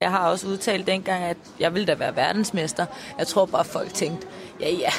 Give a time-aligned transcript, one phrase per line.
[0.00, 2.86] Jeg har også udtalt dengang, at jeg ville da være verdensmester.
[3.18, 4.26] Jeg tror bare, folk tænkte,
[4.60, 4.90] ja ja,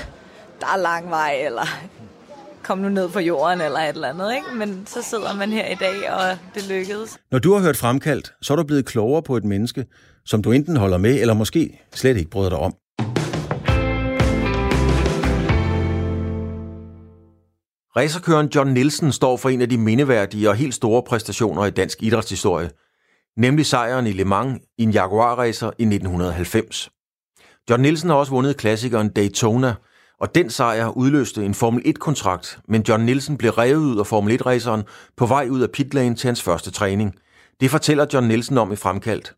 [0.60, 1.66] der er lang vej, eller
[2.64, 4.36] kom nu ned på jorden, eller et eller andet.
[4.36, 4.48] Ikke?
[4.56, 7.18] Men så sidder man her i dag, og det lykkedes.
[7.32, 9.86] Når du har hørt Fremkaldt, så er du blevet klogere på et menneske,
[10.26, 12.74] som du enten holder med, eller måske slet ikke bryder dig om.
[17.96, 22.04] Racerkøren John Nielsen står for en af de mindeværdige og helt store præstationer i dansk
[22.04, 22.70] idrætshistorie,
[23.38, 26.90] nemlig sejren i Le Mans i en Jaguar-racer i 1990.
[27.70, 29.76] John Nielsen har også vundet klassikeren Daytona,
[30.20, 34.42] og den sejr udløste en Formel 1-kontrakt, men John Nielsen blev revet ud af Formel
[34.42, 34.84] 1-raceren
[35.18, 37.16] på vej ud af pitlane til hans første træning.
[37.60, 39.36] Det fortæller John Nielsen om i Fremkaldt.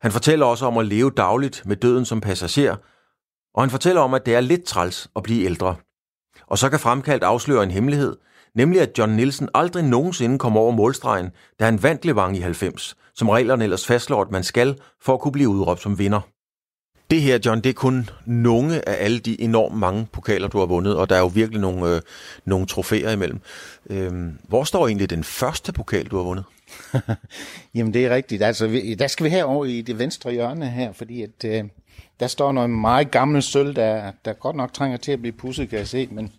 [0.00, 2.76] Han fortæller også om at leve dagligt med døden som passager,
[3.54, 5.76] og han fortæller om, at det er lidt træls at blive ældre.
[6.46, 8.16] Og så kan Fremkaldt afsløre en hemmelighed,
[8.54, 12.40] nemlig at John Nielsen aldrig nogensinde kom over målstregen, da han vandt Le Mans i
[12.40, 16.20] 90, som reglerne ellers fastslår, at man skal, for at kunne blive udråbt som vinder.
[17.10, 20.66] Det her, John, det er kun nogle af alle de enormt mange pokaler, du har
[20.66, 22.00] vundet, og der er jo virkelig nogle, øh,
[22.44, 23.40] nogle trofæer imellem.
[23.90, 26.44] Øhm, hvor står egentlig den første pokal, du har vundet?
[27.74, 28.42] Jamen, det er rigtigt.
[28.42, 31.64] Altså, vi, der skal vi herover i det venstre hjørne her, fordi at, øh,
[32.20, 35.68] der står noget meget gammel sølv, der, der godt nok trænger til at blive pudset,
[35.68, 36.32] kan jeg se, men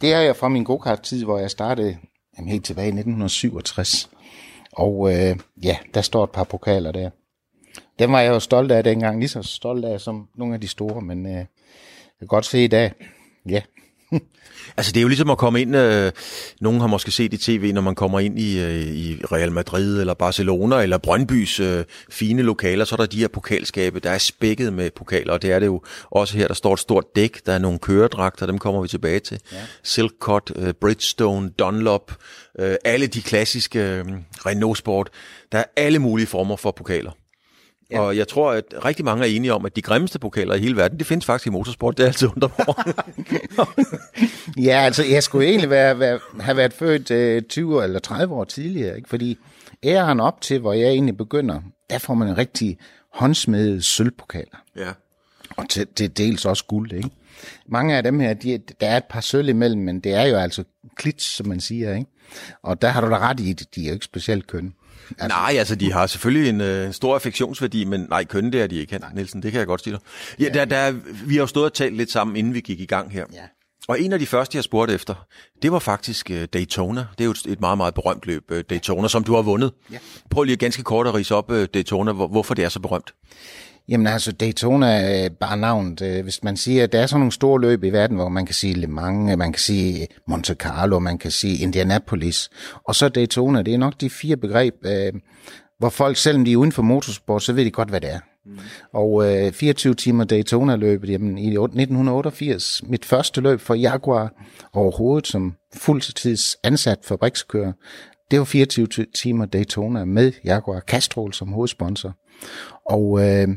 [0.00, 1.96] det er jeg fra min go tid hvor jeg startede
[2.38, 4.10] jamen, helt tilbage i 1967.
[4.76, 7.10] Og øh, ja, der står et par pokaler der.
[7.98, 10.68] Dem var jeg jo stolt af dengang, lige så stolt af som nogle af de
[10.68, 11.46] store, men øh, jeg
[12.18, 12.92] kan godt se i dag,
[13.48, 13.62] ja,
[14.76, 16.12] altså det er jo ligesom at komme ind, øh,
[16.60, 20.00] nogen har måske set i tv, når man kommer ind i, øh, i Real Madrid
[20.00, 24.18] eller Barcelona eller Brøndbys øh, fine lokaler, så er der de her pokalskabe, der er
[24.18, 27.46] spækket med pokaler, og det er det jo også her, der står et stort dæk,
[27.46, 29.40] der er nogle køredragter, dem kommer vi tilbage til.
[29.52, 29.56] Ja.
[29.82, 32.16] Silk Cut, øh, Bridgestone, Dunlop,
[32.58, 34.04] øh, alle de klassiske øh,
[34.46, 35.10] Renault Sport,
[35.52, 37.10] der er alle mulige former for pokaler.
[37.90, 38.00] Ja.
[38.00, 40.76] Og jeg tror, at rigtig mange er enige om, at de grimmeste pokaler i hele
[40.76, 41.98] verden, det findes faktisk i motorsport.
[41.98, 42.48] Det er altid under
[44.68, 48.44] Ja, altså jeg skulle egentlig være, være, have været født øh, 20 eller 30 år
[48.44, 49.08] tidligere, ikke?
[49.08, 49.38] fordi
[49.84, 52.78] æren op til, hvor jeg egentlig begynder, der får man en rigtig
[53.12, 54.62] håndsmedet sølvpokaler.
[54.76, 54.92] Ja.
[55.56, 57.10] Og til, til dels også guld, ikke?
[57.66, 60.36] Mange af dem her, de, der er et par sølv imellem, men det er jo
[60.36, 60.64] altså
[60.96, 62.10] klits, som man siger, ikke?
[62.62, 64.72] Og der har du da ret i, de er jo ikke specielt kønne.
[65.10, 68.66] Altså, nej, altså de har selvfølgelig en øh, stor affektionsværdi, men nej, kønne det er
[68.66, 69.42] de ikke, Nielsen.
[69.42, 70.00] Det kan jeg godt sige dig.
[70.40, 70.92] Ja, der, der,
[71.26, 73.24] vi har jo stået og talt lidt sammen, inden vi gik i gang her.
[73.32, 73.40] Ja.
[73.88, 75.14] Og en af de første, jeg spurgte efter,
[75.62, 77.06] det var faktisk uh, Daytona.
[77.18, 79.72] Det er jo et meget, meget berømt løb, uh, Daytona, som du har vundet.
[79.92, 79.98] Ja.
[80.30, 83.14] Prøv lige ganske kort at rise op uh, Daytona, hvor, hvorfor det er så berømt.
[83.88, 86.22] Jamen altså, Daytona er bare navnet.
[86.22, 88.54] Hvis man siger, at der er sådan nogle store løb i verden, hvor man kan
[88.54, 92.50] sige Le Mans, man kan sige Monte Carlo, man kan sige Indianapolis,
[92.88, 94.74] og så Daytona, det er nok de fire begreb,
[95.78, 98.20] hvor folk, selvom de er uden for motorsport, så ved de godt, hvad det er.
[98.46, 98.58] Mm.
[98.92, 104.32] Og øh, 24 timer Daytona-løbet, jamen i 1988, mit første løb for Jaguar
[104.72, 107.72] overhovedet som fuldtids ansat fabrikskører,
[108.30, 112.14] det var 24 timer Daytona med Jaguar Castrol som hovedsponsor.
[112.90, 113.48] Og øh,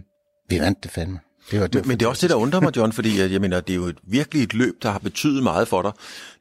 [0.50, 1.20] vi vandt det fandme.
[1.52, 3.42] Det var, det men, men det er også det, der undrer mig, John, fordi jeg
[3.42, 5.92] mener, det er jo et, virkelig et løb, der har betydet meget for dig.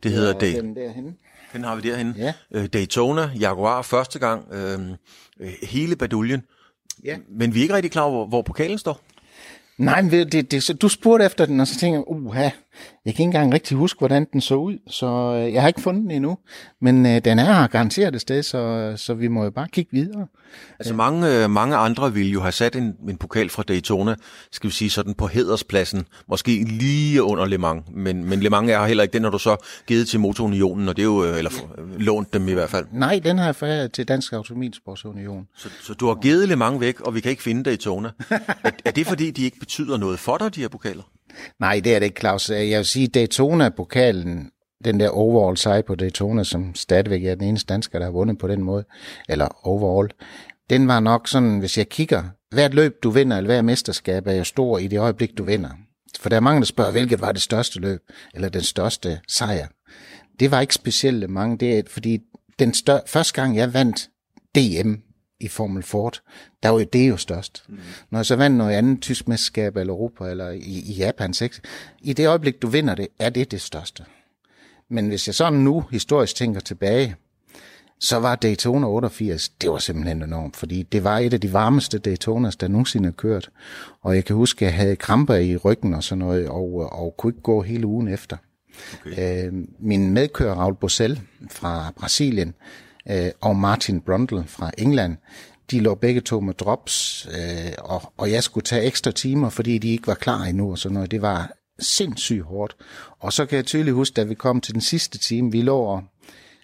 [0.03, 0.61] Det hedder ja, Day...
[0.61, 1.13] Den derhenne.
[1.53, 2.15] Den har vi derhenne.
[2.19, 2.33] Ja.
[2.55, 4.91] Øh, Daytona, Jaguar første gang, øhm,
[5.41, 6.43] øh, hele baduljen.
[7.05, 7.17] Ja.
[7.29, 9.01] Men vi er ikke rigtig klar over, hvor, pokalen står.
[9.79, 12.51] Nej, men det, det, du spurgte efter den, og så tænkte jeg, uha,
[13.05, 15.81] jeg kan ikke engang rigtig huske, hvordan den så ud, så øh, jeg har ikke
[15.81, 16.39] fundet den endnu.
[16.81, 19.91] Men øh, den er her garanteret et sted, så, så vi må jo bare kigge
[19.93, 20.27] videre.
[20.79, 24.15] Altså mange, øh, mange andre ville jo have sat en, en pokal fra Daytona,
[24.53, 28.71] skal vi sige sådan på hederspladsen, måske lige under Le Mans, men, men Le Mans
[28.71, 29.57] er heller ikke den, når du så
[29.87, 31.51] givet til Motorunionen, og det er jo, øh, eller
[31.99, 32.87] lånt dem i hvert fald.
[32.93, 35.47] Nej, den har jeg foræret til Dansk Automobilsportsunion.
[35.57, 38.11] Så, så du har givet Le Mans væk, og vi kan ikke finde Daytona.
[38.31, 41.03] er, er det fordi, de ikke betyder noget for dig, de her pokaler?
[41.61, 42.51] Nej, det er det ikke, Claus.
[42.51, 44.51] Jeg vil sige, Daytona-pokalen,
[44.85, 48.39] den der overall sejr på Daytona, som stadigvæk er den eneste dansker, der har vundet
[48.39, 48.85] på den måde,
[49.29, 50.09] eller overall,
[50.71, 54.33] den var nok sådan, hvis jeg kigger, hvert løb du vinder, eller hver mesterskab er
[54.33, 55.71] jo stor i det øjeblik, du vinder.
[56.21, 58.01] For der er mange, der spørger, hvilket var det største løb,
[58.35, 59.67] eller den største sejr.
[60.41, 62.19] Det var ikke specielt mange, det er fordi
[62.59, 64.09] den stør- første gang jeg vandt
[64.55, 64.95] DM
[65.41, 66.21] i Formel Ford,
[66.63, 67.65] der var jo det jo størst.
[67.69, 67.79] Mm.
[68.11, 71.61] Når jeg så vandt noget andet tysk mesterskab eller Europa eller i, i Japan 6,
[72.01, 74.05] i det øjeblik du vinder det, er det det største.
[74.89, 77.17] Men hvis jeg sådan nu historisk tænker tilbage,
[78.01, 81.99] så var Daytona 88, det var simpelthen enormt, fordi det var et af de varmeste
[81.99, 83.51] Daytonas, der nogensinde er kørt.
[84.03, 87.15] Og jeg kan huske, at jeg havde kramper i ryggen og sådan noget, og, og
[87.19, 88.37] kunne ikke gå hele ugen efter.
[89.01, 89.47] Okay.
[89.47, 92.55] Øh, min medkører Raul Bossel fra Brasilien
[93.11, 95.17] øh, og Martin Brundle fra England,
[95.71, 99.79] de lå begge to med drops, øh, og, og jeg skulle tage ekstra timer, fordi
[99.79, 101.11] de ikke var klar endnu og sådan noget.
[101.11, 102.77] Det var sindssygt hårdt.
[103.21, 105.79] Og så kan jeg tydeligt huske, da vi kom til den sidste time, vi lå
[105.79, 106.03] og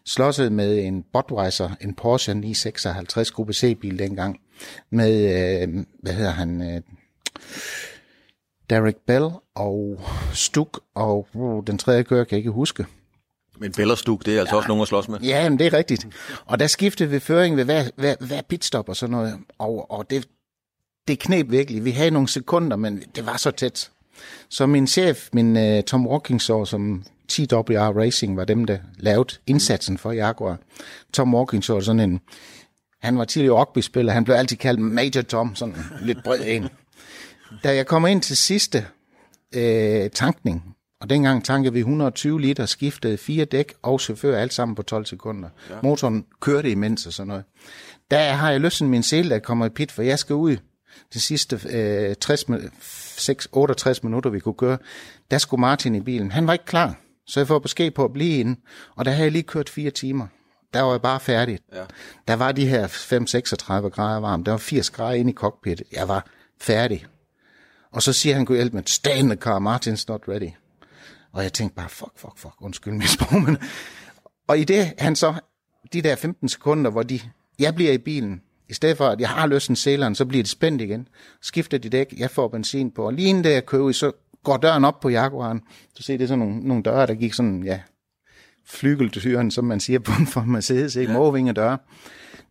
[0.06, 4.40] slåsede med en Budweiser, en Porsche 956 Gruppe C-bil dengang,
[4.90, 5.12] med,
[5.62, 6.80] øh, hvad hedder han, øh,
[8.70, 10.00] Derek Bell og
[10.32, 12.86] Stuk, og uh, den tredje kører kan jeg ikke huske.
[13.58, 14.56] Men Bell og Stuk, det er altså ja.
[14.56, 15.20] også nogen at slås med.
[15.20, 16.06] Ja, men det er rigtigt.
[16.46, 20.10] Og der skiftede vi føring ved hver, hver, hver pitstop og sådan noget, og, og
[20.10, 20.28] det,
[21.08, 21.84] det knep virkelig.
[21.84, 23.90] Vi havde nogle sekunder, men det var så tæt.
[24.48, 29.98] Så min chef, min uh, Tom Walkingshaw, som TWR Racing var dem, der lavede indsatsen
[29.98, 30.58] for Jaguar.
[31.12, 32.20] Tom Walkingshaw sådan en,
[33.02, 36.68] han var tidligere rugby-spiller, han blev altid kaldt Major Tom, sådan lidt bred en.
[37.64, 38.86] Da jeg kommer ind til sidste
[39.54, 44.74] øh, tankning, og dengang tankede vi 120 liter, skiftede fire dæk og chauffør alt sammen
[44.74, 45.48] på 12 sekunder.
[45.70, 45.74] Ja.
[45.82, 47.44] Motoren kørte imens og sådan noget.
[48.10, 50.56] Der har jeg løsnet min sele, der kommer i pit, for jeg skal ud
[51.14, 52.44] de sidste øh, 60,
[53.16, 54.78] 6, 68 minutter, vi kunne køre.
[55.30, 56.30] Der skulle Martin i bilen.
[56.30, 56.96] Han var ikke klar,
[57.26, 58.60] så jeg får besked på at blive inde.
[58.96, 60.26] Og der havde jeg lige kørt fire timer.
[60.74, 61.58] Der var jeg bare færdig.
[61.72, 61.84] Ja.
[62.28, 64.46] Der var de her 5-36 grader varmt.
[64.46, 65.82] Der var 80 grader inde i cockpit.
[65.92, 66.26] Jeg var
[66.60, 67.06] færdig.
[67.92, 70.50] Og så siger han, kunne hjælpe med, stay in the car, Martin's not ready.
[71.32, 73.58] Og jeg tænkte bare, fuck, fuck, fuck, undskyld mit sprog, men...
[74.46, 75.34] Og i det, han så,
[75.92, 77.20] de der 15 sekunder, hvor de,
[77.58, 80.50] jeg bliver i bilen, i stedet for, at jeg har løsnet sæleren, så bliver det
[80.50, 81.08] spændt igen.
[81.42, 83.06] Skifter de dæk, jeg får benzin på.
[83.06, 84.12] Og lige inden jeg kører ud, så
[84.44, 85.60] går døren op på Jaguaren.
[85.98, 87.80] Du ser, det er sådan nogle, nogle døre, der gik sådan, ja,
[88.66, 91.12] flygeltyren, som man siger på for Mercedes, ikke?
[91.12, 91.78] Måvinge døre.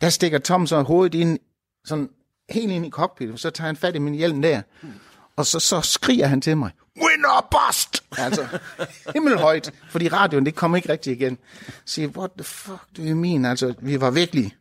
[0.02, 1.40] Der stikker Tom så hovedet ind,
[1.86, 2.10] sådan
[2.50, 4.62] helt ind i cockpit, så tager han fat i min hjelm der,
[5.42, 8.04] og så, så skriger han til mig, winner bust!
[8.18, 8.48] Altså,
[9.14, 11.38] himmelhøjt, fordi radioen, det kom ikke rigtig igen.
[11.66, 13.46] Så siger, what the fuck do you mean?
[13.46, 14.56] Altså, vi var virkelig,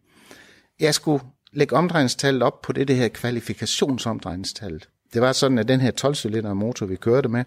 [0.81, 4.89] jeg skulle lægge omdrejningstallet op på det, det her kvalifikationsomdrejningstallet.
[5.15, 7.45] Det var sådan, at den her 12-cylinder motor, vi kørte med,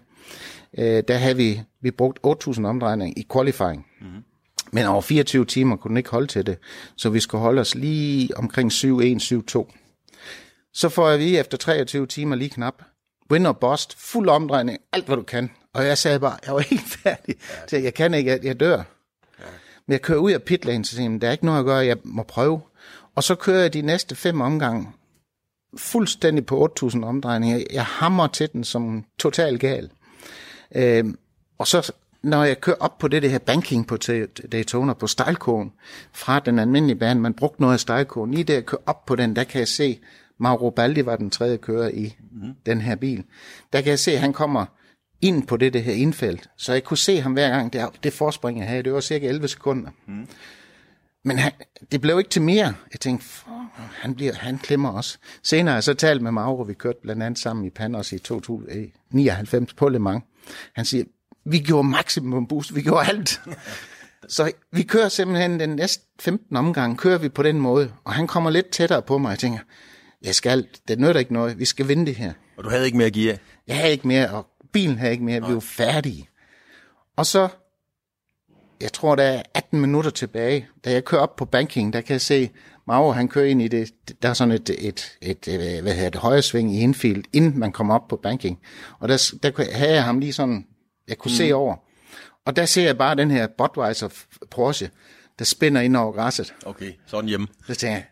[0.78, 3.86] øh, der havde vi, vi brugt 8.000 omdrejninger i qualifying.
[4.00, 4.24] Mm-hmm.
[4.72, 6.58] Men over 24 timer kunne den ikke holde til det,
[6.96, 8.84] så vi skulle holde os lige omkring 7.1,
[9.56, 9.80] 7.2.
[10.72, 12.82] Så får jeg vi efter 23 timer lige knap,
[13.30, 15.50] win or bust, fuld omdrejning, alt hvad du kan.
[15.72, 17.34] Og jeg sagde bare, jeg var helt færdig.
[17.68, 18.82] Så jeg kan ikke, jeg, jeg dør.
[19.86, 21.96] Men jeg kører ud af pitlane, så siger der er ikke noget at gøre, jeg
[22.04, 22.60] må prøve.
[23.14, 24.88] Og så kører jeg de næste fem omgange
[25.76, 27.64] fuldstændig på 8.000 omdrejninger.
[27.72, 29.90] Jeg hammer til den som total gal.
[30.74, 31.04] Øh,
[31.58, 31.92] og så
[32.22, 33.96] når jeg kører op på det, det her banking på
[34.52, 35.72] Daytona på stejlkogen
[36.12, 38.30] fra den almindelige bane, man brugte noget af stejlkogen.
[38.34, 39.98] Lige der jeg kører op på den, der kan jeg se,
[40.44, 42.54] Mauro Baldi var den tredje kører i mm.
[42.66, 43.24] den her bil.
[43.72, 44.66] Der kan jeg se, at han kommer
[45.20, 46.50] ind på det, det her indfelt.
[46.56, 49.28] Så jeg kunne se ham hver gang, det, det forspring, jeg havde, det var cirka
[49.28, 49.90] 11 sekunder.
[50.06, 50.26] Mm.
[51.24, 51.52] Men han,
[51.92, 52.74] det blev ikke til mere.
[52.92, 53.26] Jeg tænkte,
[53.76, 55.18] han, bliver, han klemmer også.
[55.42, 58.18] Senere har jeg så talt med Mauro, vi kørte blandt andet sammen i Panos i
[58.18, 60.24] 2099 på Le Mans.
[60.74, 61.04] Han siger,
[61.44, 63.40] vi gjorde maksimum boost, vi gjorde alt.
[64.28, 68.26] så vi kører simpelthen den næste 15 omgang, kører vi på den måde, og han
[68.26, 69.58] kommer lidt tættere på mig, og jeg tænker,
[70.24, 72.32] jeg skal, det nytter ikke noget, vi skal vinde det her.
[72.56, 73.38] Og du havde ikke mere at give af?
[73.66, 75.48] Jeg havde ikke mere, og bilen havde ikke mere, Nej.
[75.48, 76.28] vi var færdige.
[77.16, 77.48] Og så
[78.80, 80.68] jeg tror, der er 18 minutter tilbage.
[80.84, 82.50] Da jeg kører op på banking, der kan jeg se,
[82.86, 86.10] Mauro, han kører ind i det, der er sådan et, et, et, et hvad hedder
[86.10, 88.58] det, højre sving i infield, inden man kommer op på banking.
[88.98, 90.66] Og der, der havde jeg ham lige sådan,
[91.08, 91.36] jeg kunne mm.
[91.36, 91.76] se over.
[92.46, 94.08] Og der ser jeg bare den her Budweiser
[94.50, 94.90] Porsche,
[95.38, 96.54] der spænder ind over græsset.
[96.66, 97.46] Okay, sådan hjemme.
[97.66, 98.04] Så tænker jeg,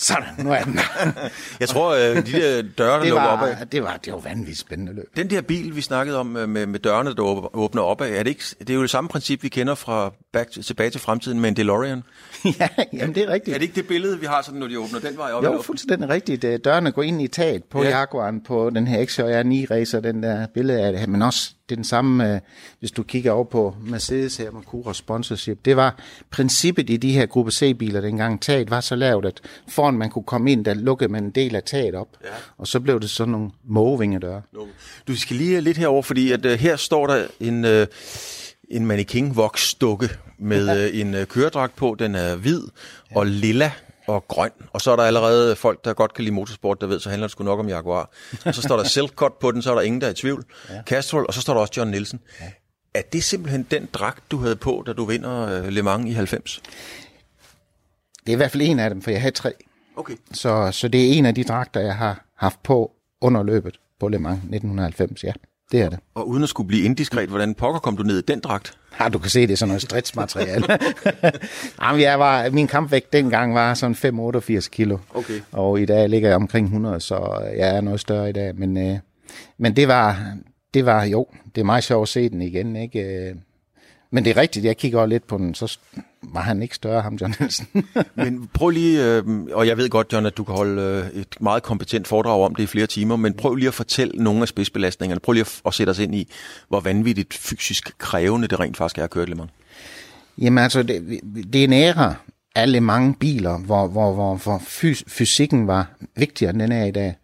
[0.00, 0.80] sådan, nu er den
[1.60, 3.68] Jeg tror, øh, de der døre, der lukker op af...
[3.72, 5.16] Det var, det var vanvittigt spændende løb.
[5.16, 8.22] Den der bil, vi snakkede om øh, med, med dørene, der åbner op af, er
[8.22, 11.40] det, ikke, det er jo det samme princip, vi kender fra back, tilbage til fremtiden
[11.40, 12.02] med en DeLorean.
[12.60, 13.54] ja, jamen det er rigtigt.
[13.54, 15.44] Er det ikke det billede, vi har, sådan, når de åbner den vej op?
[15.44, 16.64] Jo, fuldstændig rigtigt.
[16.64, 17.88] Dørene går ind i taget på ja.
[17.88, 21.54] Jaguaren, på den her XJR 9 Racer, den der billede af det her, men også
[21.68, 22.40] det er den samme, øh,
[22.78, 25.64] hvis du kigger over på Mercedes her, Mercura sponsorship.
[25.64, 25.98] Det var
[26.30, 28.42] princippet i de her gruppe C-biler dengang.
[28.42, 31.56] Taget var så lavt, at foran man kunne komme ind, der lukkede man en del
[31.56, 32.08] af taget op.
[32.24, 32.28] Ja.
[32.58, 34.42] Og så blev det sådan nogle mågevingedøre.
[35.08, 37.64] Du skal lige lidt herover, fordi at, uh, her står der en...
[37.64, 37.86] Uh
[38.70, 40.08] en mannequin voksdukke
[40.38, 41.00] med ja.
[41.00, 41.96] en uh, køredragt på.
[41.98, 42.62] Den er hvid
[43.14, 43.72] og lilla
[44.06, 44.50] og grøn.
[44.72, 47.26] Og så er der allerede folk, der godt kan lide motorsport, der ved, så handler
[47.26, 48.10] det sgu nok om Jaguar.
[48.44, 50.14] Og så står der Silk Cut på den, så er der ingen, der er i
[50.14, 50.44] tvivl.
[50.70, 50.82] Ja.
[50.86, 52.20] Castrol, og så står der også John Nielsen.
[52.40, 52.50] Ja.
[52.94, 56.12] Er det simpelthen den dragt, du havde på, da du vinder øh, Le Mans i
[56.12, 56.62] 90?
[58.20, 59.52] Det er i hvert fald en af dem, for jeg havde tre.
[59.96, 60.14] Okay.
[60.32, 64.08] Så, så det er en af de dragter, jeg har haft på under løbet på
[64.08, 65.32] Le Mans 1990, ja.
[65.72, 65.98] Det er det.
[66.14, 68.78] Og uden at skulle blive indiskret, hvordan pokker kom du ned i den dragt?
[69.00, 70.66] Ja, du kan se, det er sådan noget stridsmateriale.
[71.82, 73.96] Jamen, jeg var, min kampvægt dengang var sådan
[74.56, 74.98] 5-88 kilo.
[75.14, 75.40] Okay.
[75.52, 78.56] Og i dag ligger jeg omkring 100, så jeg er noget større i dag.
[78.56, 78.98] Men, øh,
[79.58, 80.34] men det var,
[80.74, 83.34] det var, jo, det er meget sjovt at se den igen, ikke?
[84.12, 85.78] Men det er rigtigt, jeg kigger lidt på den, så
[86.22, 87.66] var han ikke større, ham John Nielsen.
[88.14, 91.36] men prøv lige, øh, og jeg ved godt, John, at du kan holde øh, et
[91.40, 94.48] meget kompetent foredrag om det i flere timer, men prøv lige at fortælle nogle af
[94.48, 95.20] spidsbelastningerne.
[95.20, 96.28] Prøv lige at, at sætte os ind i,
[96.68, 99.50] hvor vanvittigt fysisk krævende det rent faktisk er at køre Le Mans.
[100.38, 101.20] Jamen altså, det,
[101.52, 102.14] det er en æra
[102.54, 106.84] af Le Mans biler, hvor, hvor, hvor, hvor fys, fysikken var vigtigere, end den er
[106.84, 107.16] i dag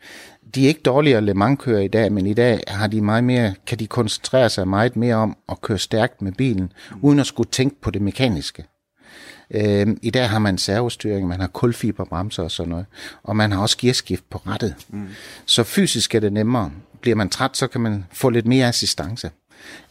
[0.55, 3.25] de er ikke dårligere Le Mans kører i dag, men i dag har de meget
[3.25, 6.73] mere, kan de koncentrere sig meget mere om at køre stærkt med bilen,
[7.03, 8.65] uden at skulle tænke på det mekaniske.
[9.51, 12.87] Øh, I dag har man servostyring, man har kulfiberbremser og sådan noget,
[13.23, 14.75] og man har også gearskift på rettet.
[14.89, 15.09] Mm.
[15.47, 16.71] Så fysisk er det nemmere.
[17.01, 19.31] Bliver man træt, så kan man få lidt mere assistance.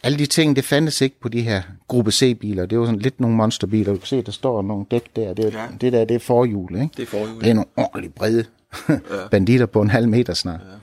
[0.02, 2.66] Alle de ting, det fandtes ikke på de her gruppe C-biler.
[2.66, 3.92] Det var sådan lidt nogle monsterbiler.
[3.92, 5.34] Du kan se, der står nogle dæk der.
[5.34, 5.66] Det, ja.
[5.80, 6.88] det der, det er forhjul, ikke?
[6.96, 7.40] Det er forhjul.
[7.40, 8.44] Det er nogle ordentligt brede
[9.30, 10.60] banditter på en halv meter snart.
[10.60, 10.76] Ja.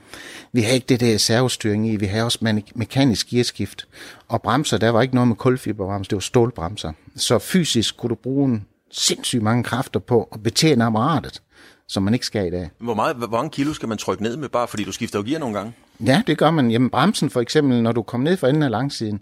[0.52, 3.88] Vi har ikke det der servostyring i, vi har også mekanisk gearskift.
[4.28, 6.92] Og bremser, der var ikke noget med kulfiberbremser, det var stålbremser.
[7.16, 11.42] Så fysisk kunne du bruge en sindssygt mange kræfter på at betjene apparatet,
[11.88, 12.70] som man ikke skal i dag.
[12.78, 15.38] Hvor, meget, hvor mange kilo skal man trykke ned med, bare fordi du skifter gear
[15.38, 15.72] nogle gange?
[16.06, 16.70] Ja, det gør man.
[16.70, 19.20] Jamen bremsen for eksempel, når du kom ned fra enden af langsiden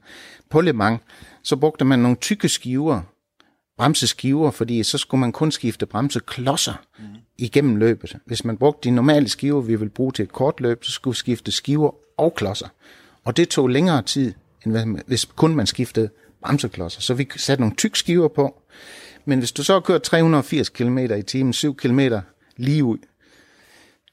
[0.51, 1.01] på Le Mans,
[1.43, 3.01] så brugte man nogle tykke skiver,
[3.83, 7.05] bremseskiver, fordi så skulle man kun skifte bremseklodser mm.
[7.39, 8.17] igennem løbet.
[8.27, 11.17] Hvis man brugte de normale skiver, vi vil bruge til et kort løb, så skulle
[11.17, 12.69] skifte skiver og klodser.
[13.25, 14.33] Og det tog længere tid,
[14.67, 16.11] end hvis kun man skiftede
[16.43, 17.01] bremseklodser.
[17.01, 18.63] Så vi satte nogle tyk skiver på.
[19.25, 22.01] Men hvis du så kører 380 km i timen, 7 km
[22.57, 22.99] lige ud,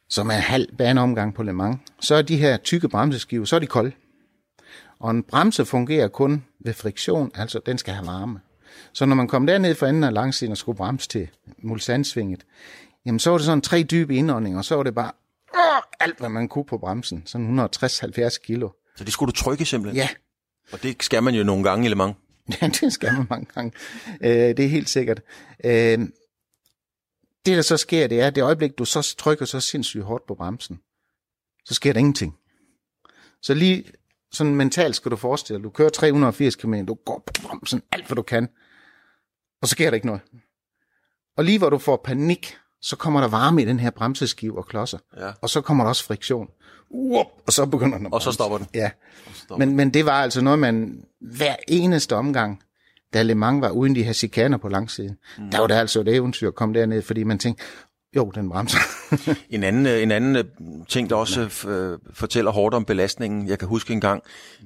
[0.09, 3.59] som er halv baneomgang på Le Mans, så er de her tykke bremseskiver, så er
[3.59, 3.91] de kolde.
[4.99, 8.39] Og en bremse fungerer kun ved friktion, altså den skal have varme.
[8.93, 12.45] Så når man kom derned for enden af langsiden og skulle bremse til Mulsandsvinget,
[13.05, 15.12] jamen så var det sådan tre dybe indåndinger, og så var det bare
[15.55, 17.24] øh, alt, hvad man kunne på bremsen.
[17.25, 18.69] Sådan 160-70 kilo.
[18.95, 20.01] Så det skulle du trykke simpelthen?
[20.01, 20.09] Ja.
[20.71, 22.15] Og det skal man jo nogle gange i Le Mans?
[22.62, 23.71] Ja, det skal man mange gange.
[24.21, 25.21] Øh, det er helt sikkert.
[25.63, 26.00] Øh,
[27.45, 30.36] det, der så sker, det er, det øjeblik, du så trykker så sindssygt hårdt på
[30.36, 30.79] bremsen,
[31.65, 32.36] så sker der ingenting.
[33.41, 33.83] Så lige
[34.31, 38.07] sådan mentalt skal du forestille dig, du kører 380 km, du går på bremsen alt,
[38.07, 38.50] hvad du kan,
[39.61, 40.21] og så sker der ikke noget.
[41.37, 44.67] Og lige hvor du får panik, så kommer der varme i den her bremseskive og
[44.67, 44.97] klodser.
[45.17, 45.31] Ja.
[45.41, 46.47] Og så kommer der også friktion.
[46.89, 48.67] Uup, og så begynder den at Og så stopper den.
[48.73, 48.91] Ja.
[49.33, 49.65] Stopper.
[49.65, 52.63] Men, men det var altså noget, man hver eneste omgang,
[53.13, 55.51] da Le Mans var uden de her chikaner på langsiden, mm.
[55.51, 57.63] der var det altså et eventyr at komme derned, fordi man tænkte,
[58.15, 58.77] jo, den bremser.
[59.55, 60.43] en, anden, øh, en anden øh,
[60.87, 63.47] ting, der også øh, fortæller hårdt om belastningen.
[63.47, 64.23] Jeg kan huske en gang,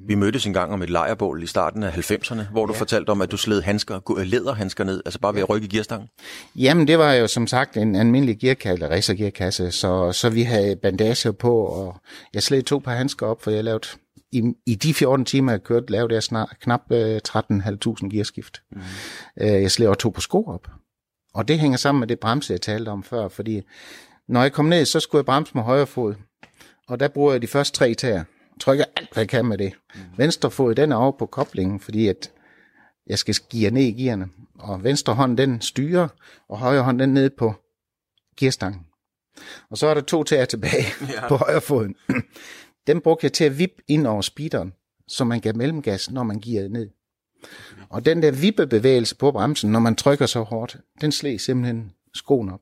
[0.08, 2.80] vi mødtes en gang om et lejrbål i starten af 90'erne, hvor du ja.
[2.80, 6.10] fortalte om, at du sled handsker, læderhandsker ned, altså bare ved at rykke gearstangen.
[6.56, 11.32] Jamen, det var jo som sagt en almindelig gearkasse, racergearkasse, så, så vi havde bandager
[11.32, 11.96] på, og
[12.34, 13.88] jeg sled to par handsker op, for jeg lavede
[14.32, 18.62] i, i de 14 timer, jeg kørte, lavede jeg snart knap øh, 13.500 gearskift.
[18.72, 18.82] Mm.
[19.42, 20.68] Øh, jeg også to på sko op.
[21.34, 23.62] Og det hænger sammen med det bremse, jeg talte om før, fordi
[24.28, 26.16] når jeg kom ned, så skulle jeg bremse med højre fod.
[26.88, 28.24] Og der bruger jeg de første tre tæer.
[28.60, 29.74] Trykker alt, hvad jeg kan med det.
[29.96, 30.02] Mm.
[30.18, 32.32] Venstre fod, den er over på koblingen, fordi at
[33.08, 34.30] jeg skal gear ned i gearne.
[34.60, 36.08] Og venstre hånd, den styrer,
[36.50, 37.54] og højre hånd, den ned på
[38.38, 38.82] gearstangen.
[39.70, 41.28] Og så er der to tæer tilbage ja.
[41.28, 41.96] på højre foden.
[42.88, 44.74] Dem brugte jeg til at vippe ind over speederen,
[45.08, 46.90] så man gav mellemgas, når man gearede ned.
[47.90, 52.50] Og den der vippebevægelse på bremsen, når man trykker så hårdt, den slæg simpelthen skoen
[52.50, 52.62] op.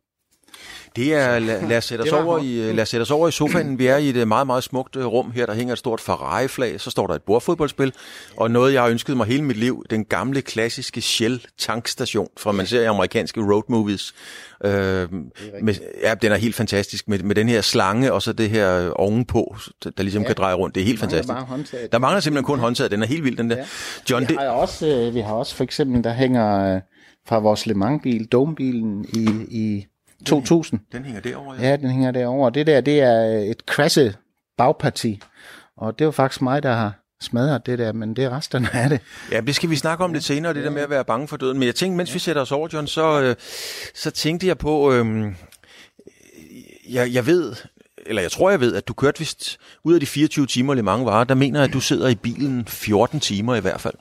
[0.95, 3.31] Det er, lad, lad, os sætte os over i, lad os sætte os over i
[3.31, 3.79] sofaen.
[3.79, 5.45] Vi er i et meget, meget smukt øh, rum her.
[5.45, 6.81] Der hænger et stort Ferrari-flag.
[6.81, 7.93] Så står der et bordfodboldspil.
[8.37, 9.85] Og noget, jeg har ønsket mig hele mit liv.
[9.89, 14.13] Den gamle, klassiske Shell-tankstation, fra man ser i amerikanske road movies.
[14.63, 14.71] Øh,
[15.61, 17.07] med, ja, den er helt fantastisk.
[17.07, 19.55] Med, med den her slange, og så det her ovenpå,
[19.97, 20.27] der ligesom ja.
[20.27, 20.75] kan dreje rundt.
[20.75, 21.33] Det er helt fantastisk.
[21.91, 22.91] Der mangler simpelthen kun håndtaget.
[22.91, 23.57] Den er helt vild, den der.
[23.57, 23.65] Ja.
[24.09, 24.51] John, vi, har det...
[24.51, 26.81] også, øh, vi har også for eksempel, der hænger øh,
[27.27, 29.85] fra vores Le Mans-bil, Dome-bilen i, i
[30.25, 30.79] 2000.
[30.91, 31.69] Den hænger derovre, ja.
[31.69, 32.51] Ja, den hænger derovre.
[32.51, 34.17] Det der, det er et crashet
[34.57, 35.21] bagparti.
[35.77, 38.89] Og det var faktisk mig, der har smadret det der, men det er resterne af
[38.89, 38.99] det.
[39.31, 41.37] Ja, det skal vi snakke om lidt senere, det der med at være bange for
[41.37, 41.59] døden.
[41.59, 43.35] Men jeg tænkte, mens vi sætter os over, John, så, øh,
[43.95, 45.25] så tænkte jeg på, øh,
[46.89, 47.55] jeg, jeg ved,
[48.05, 50.83] eller jeg tror, jeg ved, at du kørte vist ud af de 24 timer, Le
[50.83, 53.93] Mans var, der mener at du sidder i bilen 14 timer i hvert fald.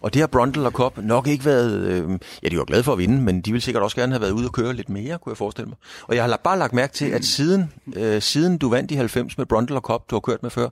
[0.00, 1.80] Og det har Brundle og Kopp nok ikke været...
[1.80, 4.20] Øh, ja, de var glade for at vinde, men de ville sikkert også gerne have
[4.20, 5.76] været ude og køre lidt mere, kunne jeg forestille mig.
[6.02, 9.38] Og jeg har bare lagt mærke til, at siden, øh, siden du vandt i 90
[9.38, 10.68] med Brundle og Kopp, du har kørt med før,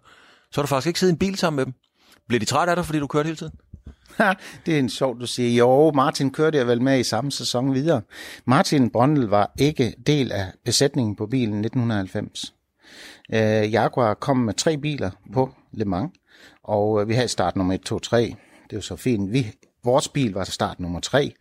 [0.51, 1.75] så har du faktisk ikke siddet i en bil sammen med dem.
[2.29, 3.53] Bliver de trætte af dig, fordi du kørte hele tiden?
[4.67, 5.59] det er en sjov, du siger.
[5.59, 8.03] Jo, Martin kørte jeg vel med i samme sæson videre.
[8.45, 12.55] Martin Brundle var ikke del af besætningen på bilen 1990.
[13.33, 16.13] Øh, Jaguar kom med tre biler på Le Mans,
[16.65, 18.35] og øh, vi havde start nummer 1, 2, 3.
[18.71, 19.33] Det var så fint.
[19.33, 19.53] Vi,
[19.85, 21.35] vores bil var start nummer 3,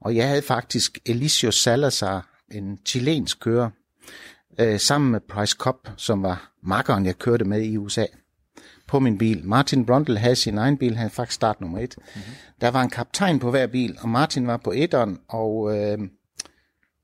[0.00, 3.70] og jeg havde faktisk Elisio Salazar, en chilensk kører,
[4.60, 8.04] øh, sammen med Price Cobb, som var makkeren, jeg kørte med i USA
[8.86, 9.44] på min bil.
[9.44, 11.94] Martin Brundle havde sin egen bil, han havde faktisk start nummer 1.
[11.96, 12.22] Mm-hmm.
[12.60, 15.98] Der var en kaptajn på hver bil, og Martin var på etteren, og øh,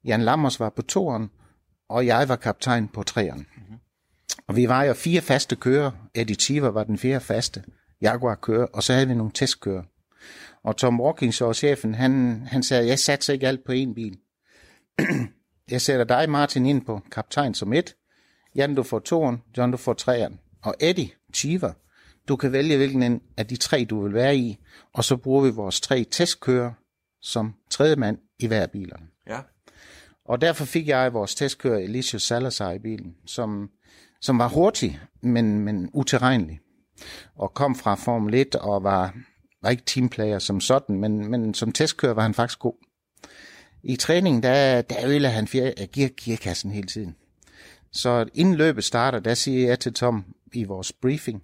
[0.04, 1.30] Jan Lammers var på toeren,
[1.88, 3.46] og jeg var kaptajn på treeren.
[3.56, 3.76] Mm-hmm.
[4.46, 5.90] Og vi var jo fire faste kører.
[6.14, 7.64] Eddie Cheever var den fjerde faste
[8.02, 9.82] Jaguar-kører, og så havde vi nogle testkører.
[10.62, 14.18] Og Tom Walkingshaw, chefen, han, han sagde, jeg satser ikke alt på én bil.
[15.70, 17.96] jeg sætter dig, Martin, ind på kaptajn som et.
[18.54, 19.42] Jan, du får toeren.
[19.56, 20.40] John, du får treeren.
[20.62, 21.72] Og Eddie Cheever,
[22.28, 24.58] du kan vælge, hvilken en af de tre, du vil være i.
[24.94, 26.72] Og så bruger vi vores tre testkører
[27.20, 29.06] som tredje mand i hver bilerne.
[29.26, 29.40] Ja.
[30.24, 33.70] Og derfor fik jeg vores testkører Elisio Salazar i bilen, som
[34.20, 36.60] som var hurtig, men, men uterrenelig.
[37.34, 39.14] Og kom fra Formel 1 og var,
[39.62, 42.74] var ikke teamplayer som sådan, men, men som testkører var han faktisk god.
[43.82, 47.16] I træningen, der, der ødelægger han gear, gearkassen hele tiden.
[47.92, 51.42] Så inden løbet starter, der siger jeg til Tom i vores briefing,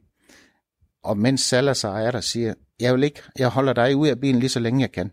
[1.03, 4.41] og mens Salazar er der, siger, jeg vil ikke, jeg holder dig ud af bilen
[4.41, 5.11] lige så længe jeg kan.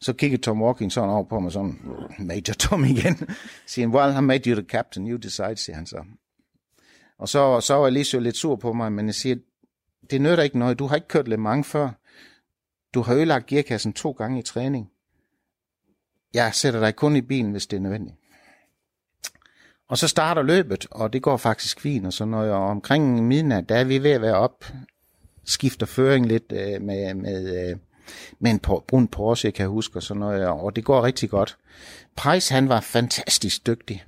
[0.00, 1.80] Så kigger Tom Walking sådan over på mig, sådan,
[2.18, 3.28] Major Tom igen.
[3.66, 6.04] siger well, I made you the captain, you decide, siger han så.
[7.18, 9.36] Og så, så var Alicia lidt sur på mig, men jeg siger,
[10.10, 11.90] det nytter ikke noget, du har ikke kørt Le Mans før.
[12.94, 14.90] Du har ødelagt gearkassen to gange i træning.
[16.34, 18.16] Jeg sætter dig kun i bilen, hvis det er nødvendigt.
[19.88, 23.68] Og så starter løbet, og det går faktisk fint, og så når jeg omkring midnat,
[23.68, 24.64] der er vi ved at være op,
[25.44, 27.76] skifter føring lidt øh, med, med øh,
[28.38, 31.56] med en brun Porsche, kan jeg huske, og sådan noget, og det går rigtig godt.
[32.16, 34.04] Price, han var fantastisk dygtig,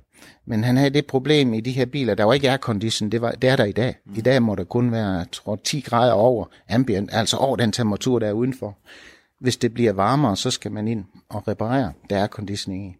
[0.47, 3.31] men han havde det problem i de her biler, der var ikke aircondition, det, var,
[3.31, 3.97] det er der i dag.
[4.17, 8.19] I dag må der kun være, tror 10 grader over ambient, altså over den temperatur,
[8.19, 8.79] der er udenfor.
[9.41, 12.97] Hvis det bliver varmere, så skal man ind og reparere, der er conditioning i.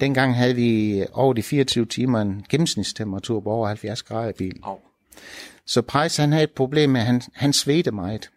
[0.00, 4.60] Dengang havde vi over de 24 timer en gennemsnitstemperatur på over 70 grader i bilen.
[4.64, 4.76] Oh.
[5.66, 8.30] Så Price han havde et problem med, at han, han svedte meget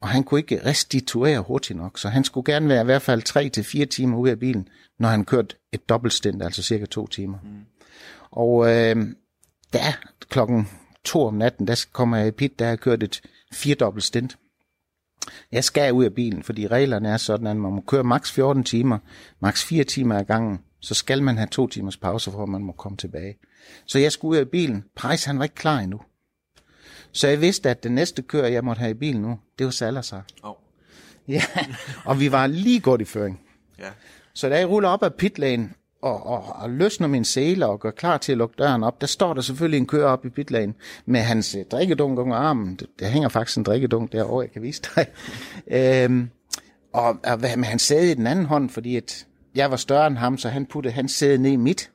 [0.00, 3.22] og han kunne ikke restituere hurtigt nok, så han skulle gerne være i hvert fald
[3.22, 4.68] 3 til fire timer ude af bilen,
[5.00, 7.38] når han kørte et dobbeltstint, altså cirka to timer.
[7.42, 7.64] Mm.
[8.30, 8.96] Og øh,
[9.72, 9.92] der
[10.28, 10.68] klokken
[11.04, 14.38] to om natten, der kommer jeg i pit, der har jeg kørt et firedobbelt stint.
[15.52, 18.64] Jeg skal ud af bilen, fordi reglerne er sådan, at man må køre maks 14
[18.64, 18.98] timer,
[19.40, 22.62] maks 4 timer ad gangen, så skal man have to timers pause, for at man
[22.62, 23.38] må komme tilbage.
[23.86, 24.84] Så jeg skulle ud af bilen.
[24.96, 26.00] Price, han var ikke klar endnu.
[27.12, 29.70] Så jeg vidste, at den næste kører, jeg måtte have i bilen nu, det var
[29.70, 30.24] Salazar.
[30.42, 30.54] Oh.
[31.28, 31.42] Ja,
[32.04, 33.40] og vi var lige godt i føring.
[33.78, 33.90] Ja.
[34.40, 35.70] Så da jeg ruller op af pitlane
[36.02, 39.06] og, og, og løsner min sæler og gør klar til at lukke døren op, der
[39.06, 40.74] står der selvfølgelig en kører op i pitlane
[41.06, 42.78] med hans uh, drikkedunk under armen.
[42.98, 45.06] Der hænger faktisk en drikkedunk derovre, jeg kan vise dig.
[46.04, 46.30] øhm,
[46.92, 50.16] og, og med hans sæde i den anden hånd, fordi at jeg var større end
[50.16, 51.90] ham, så han puttede hans sæde ned i mit.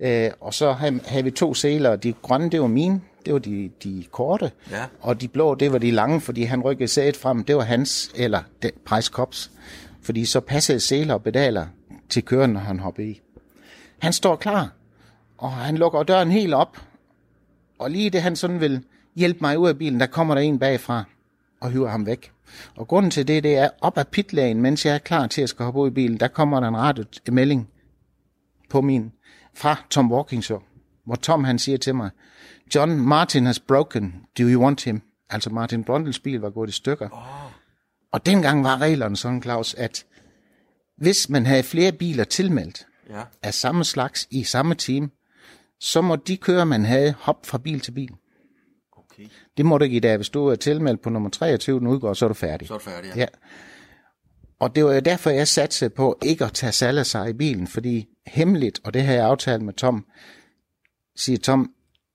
[0.00, 0.72] Øh, og så
[1.06, 4.50] havde vi to sæler, og de grønne, det var mine, det var de, de korte,
[4.70, 4.84] ja.
[5.00, 8.10] og de blå, det var de lange, fordi han rykkede sædet frem, det var hans,
[8.14, 8.42] eller
[8.86, 9.50] Price Kops,
[10.02, 11.66] fordi så passede sæler og pedaler
[12.08, 13.20] til køren, når han hoppede i.
[13.98, 14.72] Han står klar,
[15.38, 16.78] og han lukker døren helt op,
[17.78, 18.84] og lige det han sådan vil
[19.16, 21.04] hjælpe mig ud af bilen, der kommer der en bagfra
[21.60, 22.32] og hiver ham væk.
[22.76, 25.48] Og grunden til det, det er op ad pitlagen, mens jeg er klar til at
[25.48, 27.68] skal hoppe ud i bilen, der kommer der en radiomelding
[28.70, 29.12] på min
[29.54, 30.58] fra Tom Walkingshaw,
[31.04, 32.10] hvor Tom han siger til mig,
[32.74, 34.14] John Martin has broken.
[34.38, 35.02] Do you want him?
[35.30, 37.08] Altså Martin Brundles bil var gået i stykker.
[37.12, 37.52] Oh.
[38.12, 40.04] Og dengang var reglerne sådan, Claus, at
[40.96, 43.22] hvis man havde flere biler tilmeldt ja.
[43.42, 45.10] af samme slags i samme team,
[45.80, 48.10] så må de kører, man havde, hoppe fra bil til bil.
[48.92, 49.28] Okay.
[49.56, 50.16] Det må du ikke i dag.
[50.16, 52.68] Hvis du er tilmeldt på nummer 23, den udgår, så er du færdig.
[52.68, 53.20] Så er du færdig, ja.
[53.20, 53.26] ja.
[54.58, 58.08] Og det var jo derfor, jeg satte på ikke at tage Salazar i bilen, fordi
[58.26, 60.06] hemmeligt, og det har jeg aftalt med Tom,
[61.16, 61.72] siger Tom,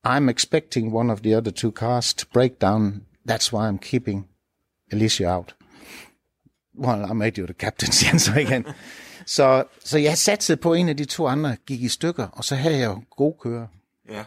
[0.07, 4.27] I'm expecting one of the other two cars to break down that's why I'm keeping
[4.91, 5.55] Alicia out.
[6.79, 8.65] Well, I made you the captain, siger han så igen.
[9.25, 12.55] så, så jeg satte på en af de to andre, gik i stykker, og så
[12.55, 13.67] havde jeg jo gode kører.
[14.09, 14.23] Ja.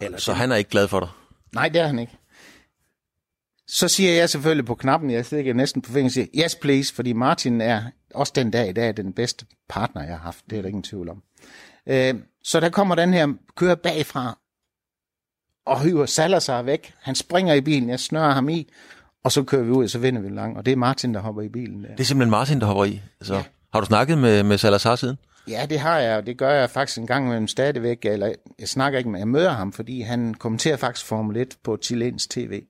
[0.00, 1.08] Eller så han er ikke glad for dig?
[1.54, 2.18] Nej, det er han ikke.
[3.66, 6.94] Så siger jeg selvfølgelig på knappen, jeg stikker næsten på fingeren og siger, yes please,
[6.94, 7.82] fordi Martin er
[8.14, 10.44] også den dag i dag den bedste partner, jeg har haft.
[10.50, 11.22] Det er der ingen tvivl om.
[11.86, 14.38] Øh, så der kommer den her kører bagfra,
[15.66, 16.94] og hiver Salazar væk.
[17.00, 18.68] Han springer i bilen, jeg snører ham i,
[19.28, 20.56] og så kører vi ud, og så vinder vi lang.
[20.56, 21.84] Og det er Martin, der hopper i bilen.
[21.84, 21.90] Der.
[21.90, 23.00] Det er simpelthen Martin, der hopper i?
[23.20, 23.42] Altså, ja.
[23.72, 25.18] Har du snakket med, med Salazar siden?
[25.48, 28.04] Ja, det har jeg, og det gør jeg faktisk en gang imellem stadigvæk.
[28.04, 31.78] Eller jeg snakker ikke med, jeg møder ham, fordi han kommenterer faktisk Formel 1 på
[31.82, 32.62] Chilensk TV.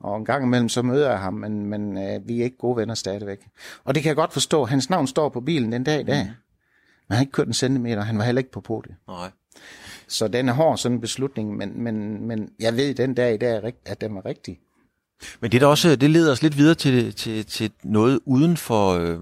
[0.00, 2.76] Og en gang imellem så møder jeg ham, men, men uh, vi er ikke gode
[2.76, 3.46] venner stadigvæk.
[3.84, 4.64] Og det kan jeg godt forstå.
[4.64, 6.22] Hans navn står på bilen den dag i dag.
[6.22, 6.28] Mm.
[6.28, 6.34] Men
[7.08, 8.96] han har ikke kørt en centimeter, han var heller ikke på podiet.
[9.08, 9.30] Nej.
[10.08, 13.36] Så den er hård, sådan en beslutning, men, men, men jeg ved den dag i
[13.36, 14.58] dag, at den var rigtig.
[15.40, 18.92] Men det, er også, det leder os lidt videre til, til, til noget uden for,
[18.92, 19.18] øh,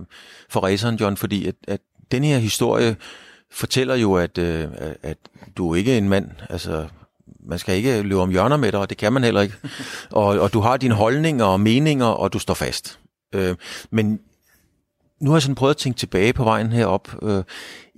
[0.49, 1.81] for raceren, John, fordi at, at
[2.13, 2.97] den her historie
[3.51, 4.69] fortæller jo, at, øh,
[5.03, 5.17] at
[5.57, 6.87] du er ikke en mand, altså
[7.47, 9.55] man skal ikke løbe om hjørner med dig, og det kan man heller ikke.
[10.11, 12.99] Og, og du har dine holdninger og meninger, og du står fast.
[13.35, 13.57] Øh,
[13.91, 14.21] men
[15.21, 17.17] nu har jeg sådan prøvet at tænke tilbage på vejen herop.
[17.23, 17.43] Øh,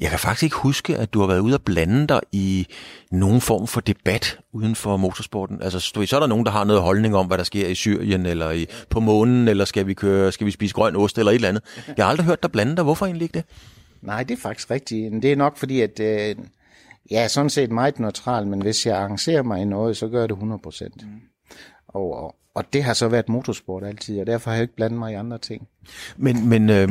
[0.01, 2.67] jeg kan faktisk ikke huske, at du har været ude og blande dig i
[3.11, 5.63] nogen form for debat uden for motorsporten.
[5.63, 8.27] Altså, så er der nogen, der har noget holdning om, hvad der sker i Syrien,
[8.27, 11.35] eller i, på månen, eller skal vi, køre, skal vi spise grøn ost, eller et
[11.35, 11.63] eller andet.
[11.97, 12.85] Jeg har aldrig hørt dig blande dig.
[12.85, 13.45] Hvorfor egentlig ikke det?
[14.03, 15.23] Nej, det er faktisk rigtigt.
[15.23, 16.37] Det er nok fordi, at øh,
[17.11, 20.21] jeg er sådan set meget neutral, men hvis jeg arrangerer mig i noget, så gør
[20.21, 21.03] jeg det 100 procent.
[21.03, 21.21] Mm.
[21.89, 24.99] Og, og, og det har så været motorsport altid, og derfor har jeg ikke blandet
[24.99, 25.69] mig i andre ting.
[26.17, 26.89] Men, men øh,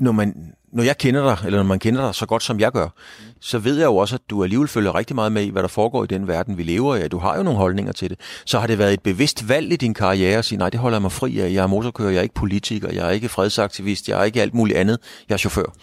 [0.00, 2.72] når, man, når jeg kender dig, eller når man kender dig så godt som jeg
[2.72, 3.24] gør, mm.
[3.40, 5.68] så ved jeg jo også, at du alligevel følger rigtig meget med i, hvad der
[5.68, 7.08] foregår i den verden, vi lever i.
[7.08, 8.20] Du har jo nogle holdninger til det.
[8.46, 10.96] Så har det været et bevidst valg i din karriere at sige, nej, det holder
[10.96, 11.52] jeg mig fri af.
[11.52, 14.54] Jeg er motorkører, jeg er ikke politiker, jeg er ikke fredsaktivist, jeg er ikke alt
[14.54, 14.98] muligt andet.
[15.28, 15.74] Jeg er chauffør.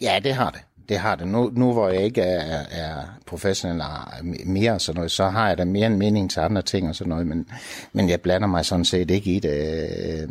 [0.00, 1.28] Ja, det har det det har det.
[1.28, 2.94] Nu, nu hvor jeg ikke er, er
[3.26, 3.82] professionel
[4.46, 6.94] mere og sådan noget, så har jeg da mere en mening til andre ting og
[6.94, 7.46] sådan noget, men,
[7.92, 9.50] men jeg blander mig sådan set ikke i det.
[10.22, 10.28] Øh,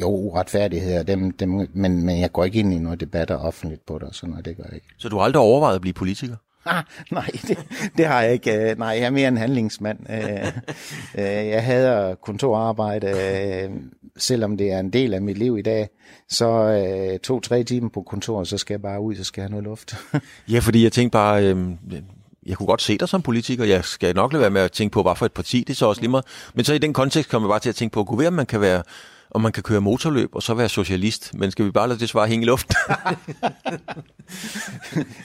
[0.00, 3.98] jo, uretfærdigheder, dem, dem, men, men jeg går ikke ind i noget debatter offentligt på
[3.98, 4.86] det og sådan noget, det gør jeg ikke.
[4.98, 6.36] Så du har aldrig overvejet at blive politiker?
[6.66, 7.58] Ah, nej, det,
[7.96, 8.70] det har jeg ikke.
[8.70, 9.98] Øh, nej, jeg er mere en handlingsmand.
[10.10, 10.46] Øh,
[11.14, 13.70] øh, jeg hader kontorarbejde,
[14.16, 15.88] selvom det er en del af mit liv i dag.
[16.28, 19.64] Så to-tre timer på kontoret, så skal jeg bare ud, så skal jeg have noget
[19.64, 19.96] luft.
[20.52, 21.56] ja, fordi jeg tænkte bare, øh,
[22.46, 23.64] jeg kunne godt se dig som politiker.
[23.64, 25.74] Jeg skal nok lade være med at tænke på, hvad for et parti det er
[25.74, 26.24] så også lige meget.
[26.54, 28.46] Men så i den kontekst kommer jeg bare til at tænke på, kunne være, man
[28.46, 28.82] kan være
[29.34, 31.30] og man kan køre motorløb og så være socialist.
[31.34, 32.76] Men skal vi bare lade det svare hænge i luften?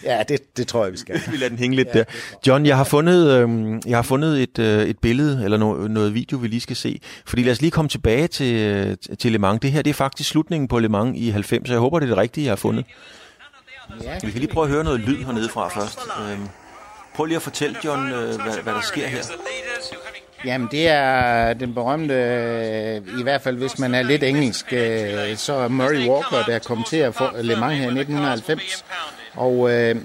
[0.03, 1.21] ja, det, det tror jeg, vi skal.
[1.31, 2.03] vi lader den hænge lidt ja, der.
[2.47, 6.13] John, jeg har fundet, øh, jeg har fundet et, øh, et billede, eller no, noget
[6.13, 6.99] video, vi lige skal se.
[7.25, 9.59] Fordi lad os lige komme tilbage til, øh, til Le Mans.
[9.61, 12.05] Det her det er faktisk slutningen på Le Mans i 90, så jeg håber, det
[12.05, 12.85] er det rigtige, jeg har fundet.
[14.03, 14.19] Ja.
[14.23, 15.99] Vi kan lige prøve at høre noget lyd hernede fra først.
[16.21, 16.39] Øh,
[17.15, 19.23] prøv lige at fortælle, John, øh, hvad, hvad der sker her.
[20.45, 22.13] Jamen, det er den berømte,
[23.19, 26.83] i hvert fald hvis man er lidt engelsk, øh, så er Murray Walker, der kom
[26.83, 28.85] til at få Le Mans her i 1990.
[29.33, 29.95] Og øh,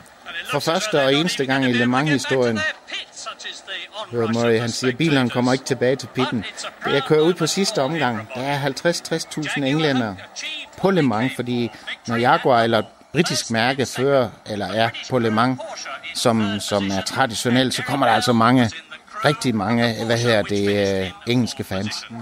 [0.51, 2.61] for første og eneste gang i Le Mans-historien,
[4.11, 6.45] hører Murray, han siger, at bilerne kommer ikke tilbage til pitten.
[6.87, 8.29] Jeg kører ud på sidste omgang.
[8.35, 10.15] Der er 50-60.000 englænder
[10.79, 11.71] på Le Mans, fordi
[12.07, 15.61] når Jaguar eller britisk mærke fører, eller er på Le Mans,
[16.15, 18.71] som, som er traditionelt, så kommer der altså mange
[19.25, 22.07] rigtig mange, hvad her det, øh, engelske fans.
[22.11, 22.17] Mm.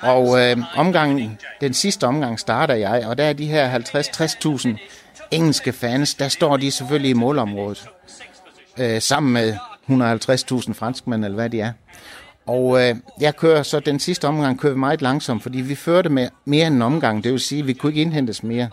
[0.00, 4.68] Og øh, omgangen, den sidste omgang starter jeg, og der er de her 50-60.000
[5.30, 7.88] engelske fans, der står de selvfølgelig i målområdet,
[8.78, 9.54] øh, sammen med
[9.88, 11.72] 150.000 franskmænd, eller hvad de er.
[12.46, 16.08] Og øh, jeg kører så den sidste omgang kører vi meget langsomt, fordi vi førte
[16.08, 17.24] med mere end en omgang.
[17.24, 18.68] Det vil sige, at vi kunne ikke indhentes mere.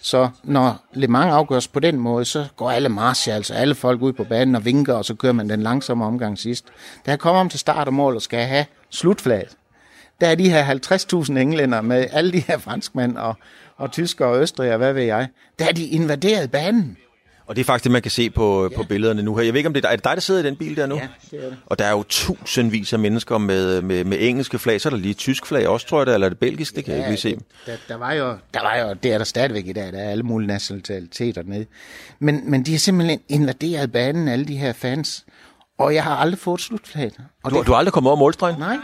[0.00, 4.02] Så når Le Mans afgøres på den måde, så går alle marshals og alle folk
[4.02, 6.64] ud på banen og vinker, og så kører man den langsomme omgang sidst.
[7.06, 9.56] Da jeg kommer om til start og mål og skal have slutflaget,
[10.20, 13.34] der er de her 50.000 englænder med alle de her franskmænd og,
[13.76, 15.28] og tyskere og østrigere, hvad ved jeg,
[15.58, 16.96] der er de invaderet banen.
[17.46, 18.76] Og det er faktisk det, man kan se på, ja.
[18.76, 19.44] på billederne nu her.
[19.44, 20.76] Jeg ved ikke, om det er dig, er det dig, der sidder i den bil
[20.76, 20.94] der nu?
[20.94, 21.56] Ja, det er det.
[21.66, 24.80] Og der er jo tusindvis af mennesker med, med, med engelske flag.
[24.80, 26.76] Så er der lige tysk flag også, tror jeg, eller er det belgisk?
[26.76, 27.44] Det kan ja, jeg ikke lige se.
[27.66, 30.10] Der, der, var jo, der var jo, det er der stadigvæk i dag, der er
[30.10, 31.66] alle mulige nationaliteter nede.
[32.18, 35.24] Men, men de har simpelthen invaderet banen, alle de her fans.
[35.78, 37.10] Og jeg har aldrig fået slutflag.
[37.44, 38.58] Og du, det, du har aldrig kommet over målstregen?
[38.58, 38.76] Nej.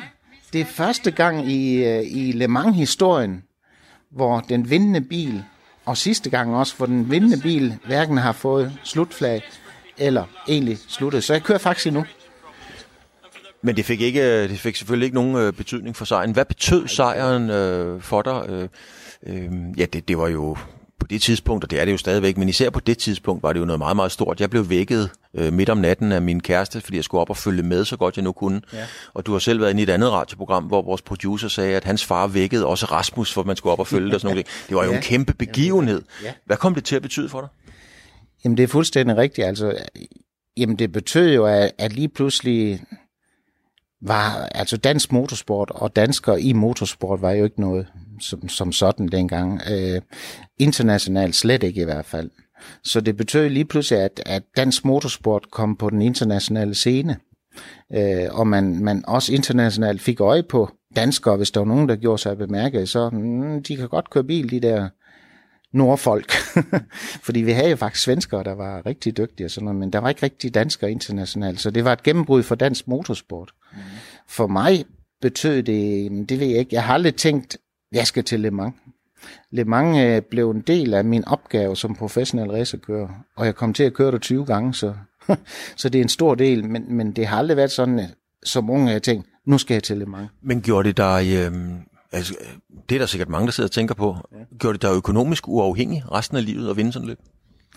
[0.52, 3.42] Det er første gang i, øh, i Le Mans-historien,
[4.10, 5.44] hvor den vindende bil
[5.84, 9.42] og sidste gang også, hvor den vindende bil hverken har fået slutflag
[9.98, 11.24] eller egentlig sluttet.
[11.24, 12.04] Så jeg kører faktisk endnu.
[13.62, 16.32] Men det fik, ikke, det fik selvfølgelig ikke nogen øh, betydning for sejren.
[16.32, 18.44] Hvad betød sejren øh, for dig?
[18.48, 18.68] Øh,
[19.26, 20.56] øh, ja, det, det var jo
[21.02, 23.52] på det tidspunkt, og det er det jo stadigvæk, men især på det tidspunkt var
[23.52, 24.40] det jo noget meget, meget stort.
[24.40, 27.36] Jeg blev vækket øh, midt om natten af min kæreste, fordi jeg skulle op og
[27.36, 28.60] følge med så godt jeg nu kunne.
[28.72, 28.86] Ja.
[29.14, 31.84] Og du har selv været inde i et andet radioprogram, hvor vores producer sagde, at
[31.84, 34.46] hans far vækkede også Rasmus, for man skulle op og følge det og sådan noget.
[34.68, 34.96] Det var jo ja.
[34.96, 36.02] en kæmpe begivenhed.
[36.24, 36.32] Ja.
[36.46, 37.48] Hvad kom det til at betyde for dig?
[38.44, 39.46] Jamen det er fuldstændig rigtigt.
[39.46, 39.78] Altså,
[40.56, 42.80] jamen det betød jo, at, at lige pludselig
[44.02, 47.86] var, altså dansk motorsport og danskere i motorsport var jo ikke noget
[48.20, 49.60] som, som sådan dengang.
[49.70, 50.00] Øh,
[50.58, 52.30] internationalt slet ikke i hvert fald.
[52.84, 57.16] Så det betød lige pludselig, at, at dansk motorsport kom på den internationale scene.
[57.94, 61.96] Øh, og man, man også internationalt fik øje på danskere, hvis der var nogen, der
[61.96, 64.88] gjorde sig bemærket, så mm, de kan godt køre bil, de der
[65.72, 66.32] nordfolk.
[67.26, 69.98] Fordi vi havde jo faktisk svenskere, der var rigtig dygtige og sådan noget, men der
[69.98, 71.60] var ikke rigtig danskere internationalt.
[71.60, 73.50] Så det var et gennembrud for dansk motorsport.
[73.72, 73.78] Mm.
[74.28, 74.84] For mig
[75.22, 77.58] betød det, det ved jeg ikke, jeg har aldrig tænkt,
[77.92, 78.74] jeg skal til Le Mans.
[79.50, 83.74] Le Mans øh, blev en del af min opgave som professionel racerkører, og jeg kom
[83.74, 84.94] til at køre det 20 gange, så,
[85.76, 88.06] så det er en stor del, men, men det har aldrig været sådan, øh,
[88.44, 90.30] som unge, jeg tænkte, nu skal jeg til Le Mans.
[90.42, 91.52] Men gjorde det dig, øh,
[92.12, 92.34] altså,
[92.88, 94.16] det er der sikkert mange, der sidder og tænker på,
[94.58, 97.18] gjorde det dig økonomisk uafhængig resten af livet at vinde sådan løb?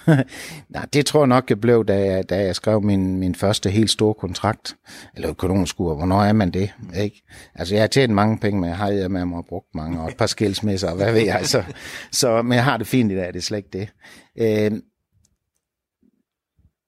[0.70, 3.70] Nej, det tror jeg nok, jeg blev, da jeg, da jeg skrev min, min første
[3.70, 4.76] helt store kontrakt.
[5.16, 5.96] Eller økonomisk ur.
[5.96, 6.72] Hvornår er man det?
[6.98, 7.24] Ikke?
[7.56, 10.18] Altså, jeg har tjent mange penge, men jeg har med mig brugt mange, og et
[10.18, 11.42] par skilsmisser, og hvad ved jeg.
[11.44, 11.64] Så,
[12.12, 13.90] så, men jeg har det fint i dag, det er slet ikke det.
[14.72, 14.80] Øh,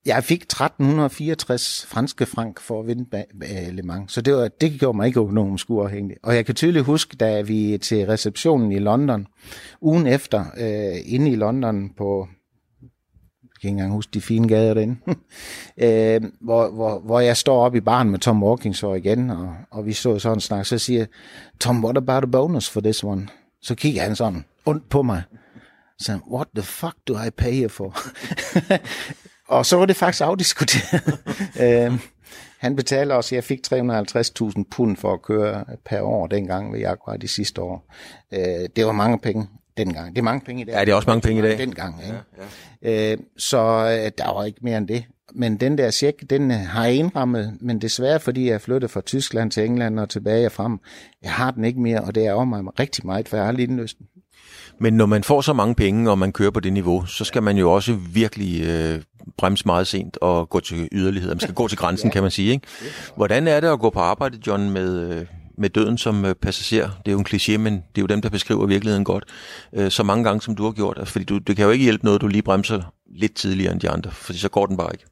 [0.08, 3.26] jeg fik 1364 franske frank for at vinde
[3.72, 6.18] Le Mans, så det, var, det gjorde mig ikke økonomisk uafhængig.
[6.24, 9.28] Og jeg kan tydeligt huske, da vi til receptionen i London,
[9.82, 12.28] ugen efter, øh, inde i London på
[13.42, 14.96] jeg kan ikke engang huske de fine gader derinde,
[15.86, 19.86] øh, hvor, hvor, hvor jeg står op i baren med Tom Walkingshaw igen, og, og
[19.86, 21.06] vi så sådan snak, så siger
[21.60, 23.28] Tom, what about a bonus for this one?
[23.62, 25.24] Så kigger han sådan ondt på mig.
[26.00, 27.98] Så what the fuck do I pay you for?
[29.48, 31.20] og så var det faktisk afdiskuteret.
[31.64, 32.00] øh,
[32.58, 37.18] han betaler os, jeg fik 350.000 pund for at køre per år dengang ved Jaguar
[37.18, 37.94] de sidste år.
[38.34, 40.16] Øh, det var mange penge dengang.
[40.16, 40.74] Det er mange penge i dag.
[40.74, 41.58] Ja, det er også mange penge i dag.
[41.58, 42.20] Dengang, ikke?
[42.84, 43.12] Ja, ja.
[43.12, 45.04] Øh, så øh, der var ikke mere end det.
[45.36, 49.02] Men den der check, den øh, har jeg indrammet, men desværre fordi jeg flyttede fra
[49.02, 50.80] Tyskland til England og tilbage og frem,
[51.24, 53.52] jeg har den ikke mere, og det er over mig rigtig meget, for jeg har
[53.52, 54.06] lige den løsten.
[54.80, 57.44] Men når man får så mange penge, og man kører på det niveau, så skal
[57.44, 59.02] man jo også virkelig øh,
[59.38, 61.36] bremse meget sent og gå til yderligheder.
[61.36, 62.14] Man skal gå til grænsen, ja.
[62.14, 62.52] kan man sige.
[62.52, 62.68] Ikke?
[63.16, 65.26] Hvordan er det at gå på arbejde, John, med, øh,
[65.58, 66.90] med døden som øh, passager.
[67.06, 69.24] Det er jo en kliché, men det er jo dem, der beskriver virkeligheden godt.
[69.74, 71.08] Øh, så mange gange, som du har gjort.
[71.08, 72.82] Fordi du, det kan jo ikke hjælpe noget, du lige bremser
[73.16, 75.06] lidt tidligere end de andre, fordi så går den bare ikke.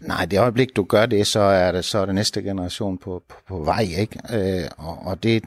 [0.00, 3.22] Nej, det øjeblik, du gør det, så er det, så er det næste generation på,
[3.28, 4.18] på, på vej, ikke?
[4.32, 5.44] Øh, og, og det,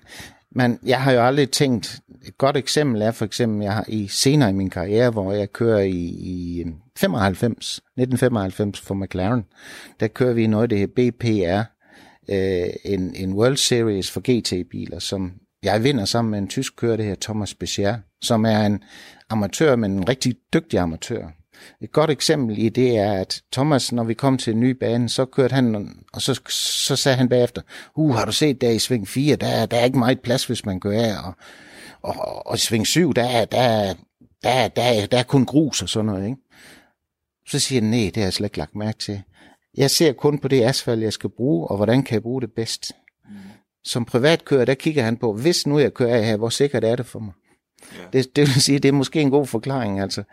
[0.51, 4.07] men jeg har jo aldrig tænkt, et godt eksempel er for eksempel, jeg har i
[4.07, 9.45] senere i min karriere, hvor jeg kører i, i øh, 95, 1995 for McLaren,
[9.99, 11.61] der kører vi noget, det her BPR,
[12.29, 15.33] øh, en, en World Series for GT-biler, som
[15.63, 18.83] jeg vinder sammen med en tysk kører, det her Thomas Becher, som er en
[19.29, 21.40] amatør, men en rigtig dygtig amatør.
[21.81, 25.09] Et godt eksempel i det er, at Thomas, når vi kom til en ny bane,
[25.09, 27.61] så kørte han, og så, så sagde han bagefter,
[27.95, 30.65] uh, har du set der i sving 4, der, der er ikke meget plads, hvis
[30.65, 31.33] man gør af, og,
[32.01, 33.93] og, og i sving 7, der, der,
[34.43, 36.37] der, der, der er kun grus og sådan noget, ikke?
[37.47, 39.21] Så siger han, nej, det har jeg slet ikke lagt mærke til.
[39.77, 42.51] Jeg ser kun på det asfalt, jeg skal bruge, og hvordan kan jeg bruge det
[42.55, 42.91] bedst.
[43.29, 43.35] Mm.
[43.83, 46.95] Som privatkører, der kigger han på, hvis nu jeg kører af her, hvor sikkert er
[46.95, 47.33] det for mig?
[47.93, 48.03] Ja.
[48.13, 49.99] Det, det vil sige, det er måske en god forklaring.
[49.99, 50.23] Altså,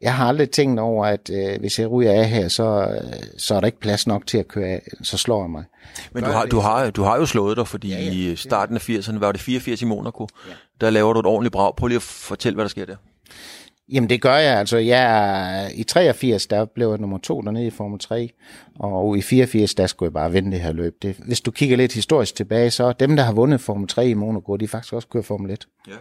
[0.00, 3.54] jeg har aldrig tænkt over, at øh, hvis jeg ryger af her, så, øh, så
[3.54, 5.64] er der ikke plads nok til at køre af, så slår jeg mig.
[6.12, 8.76] Men du har, du, har, du har jo slået dig, fordi ja, ja, i starten
[8.76, 10.28] af 80'erne var det 84 i Monaco.
[10.48, 10.52] Ja.
[10.80, 11.76] Der laver du et ordentligt brag.
[11.76, 12.96] Prøv lige at fortælle, hvad der sker der.
[13.92, 17.70] Jamen det gør jeg, altså jeg, i 83, der blev jeg nummer to dernede i
[17.70, 18.30] Formel 3,
[18.78, 21.02] og i 84, der skulle jeg bare vinde det her løb.
[21.02, 24.14] Det, hvis du kigger lidt historisk tilbage, så dem, der har vundet Formel 3 i
[24.14, 25.66] Monaco, de faktisk også kørt Formel 1.
[25.88, 25.92] Ja.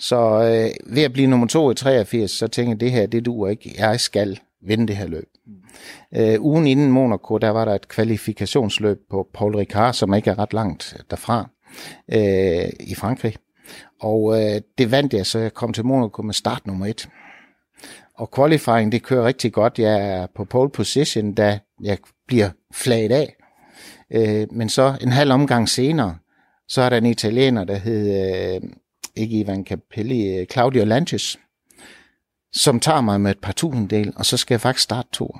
[0.00, 3.26] Så øh, ved at blive nummer to i 83, så tænkte jeg, det her, det
[3.26, 3.74] duer ikke.
[3.78, 5.28] Jeg skal vinde det her løb.
[6.16, 10.38] Øh, ugen inden Monaco, der var der et kvalifikationsløb på Paul Ricard, som ikke er
[10.38, 11.48] ret langt derfra,
[12.12, 13.34] øh, i Frankrig.
[14.00, 17.08] Og øh, det vandt jeg, så jeg kom til Monaco med start nummer et.
[18.14, 19.78] Og qualifying, det kører rigtig godt.
[19.78, 23.36] Jeg er på pole position, da jeg bliver flaget af.
[24.10, 26.16] Øh, men så en halv omgang senere,
[26.68, 28.60] så er der en italiener, der hedder, øh,
[29.20, 31.38] ikke Ivan Capelli, øh, Claudio Lanches,
[32.52, 35.36] som tager mig med et par tusinddel, og så skal jeg faktisk starte to.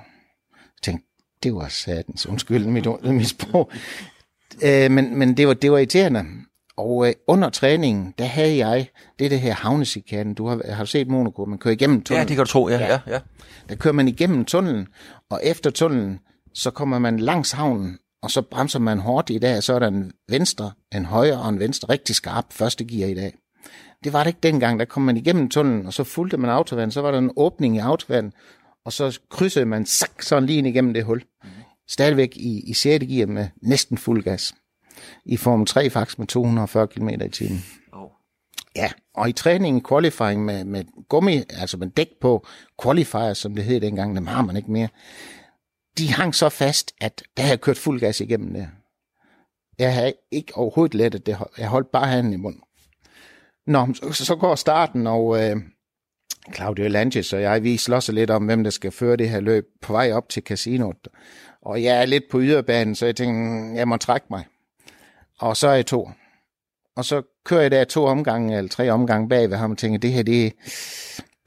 [0.51, 1.07] Jeg tænkte,
[1.43, 3.71] det var satans, undskyld mit, mit sprog.
[4.63, 6.25] Øh, men men det, var, det var irriterende.
[6.77, 8.87] Og øh, under træningen, der havde jeg
[9.19, 10.33] det, det her havnesikanen.
[10.33, 12.25] Du har, har set Monaco, man kører igennem tunnelen.
[12.25, 12.79] Ja, det kan du tro, ja.
[12.79, 12.99] ja.
[13.07, 13.19] ja.
[13.69, 14.87] Der kører man igennem tunnelen,
[15.29, 16.19] og efter tunnelen,
[16.53, 19.87] så kommer man langs havnen, og så bremser man hårdt i dag, så er der
[19.87, 23.33] en venstre, en højre og en venstre, rigtig skarp første gear i dag.
[24.03, 26.93] Det var det ikke dengang, der kom man igennem tunnelen, og så fulgte man autovandet,
[26.93, 28.33] så var der en åbning i autovandet,
[28.85, 31.23] og så krydsede man sak, sådan lige ind igennem det hul.
[31.87, 33.05] Stadigvæk i, i 6.
[33.05, 34.55] gear med næsten fuld gas.
[35.25, 37.63] I Form 3 faktisk med 240 km i timen.
[37.93, 38.09] Oh.
[38.75, 42.45] Ja, og i træningen, qualifying med, med gummi, altså med dæk på,
[42.83, 44.87] qualifier, som det hed dengang, dem har man ikke mere,
[45.97, 48.69] de hang så fast, at der havde kørt fuld gas igennem det.
[49.79, 51.37] Jeg havde ikke overhovedet lettet det.
[51.57, 52.61] Jeg holdt bare handen i munden.
[53.67, 55.55] Nå, så, så går starten, og øh,
[56.55, 59.65] Claudio Langes og jeg, vi slås lidt om, hvem der skal føre det her løb
[59.81, 61.07] på vej op til casinoet.
[61.61, 64.45] Og jeg er lidt på yderbanen, så jeg tænkte, mm, jeg må trække mig.
[65.39, 66.09] Og så er jeg to.
[66.95, 69.99] Og så kører jeg der to omgange, eller tre omgange bag ved ham, og tænker,
[69.99, 70.53] det her, det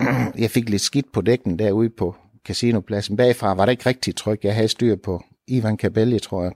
[0.42, 3.16] Jeg fik lidt skidt på dækken derude på casinopladsen.
[3.16, 4.44] Bagfra var det ikke rigtig tryk.
[4.44, 6.52] Jeg havde styr på Ivan Cabelli, tror jeg.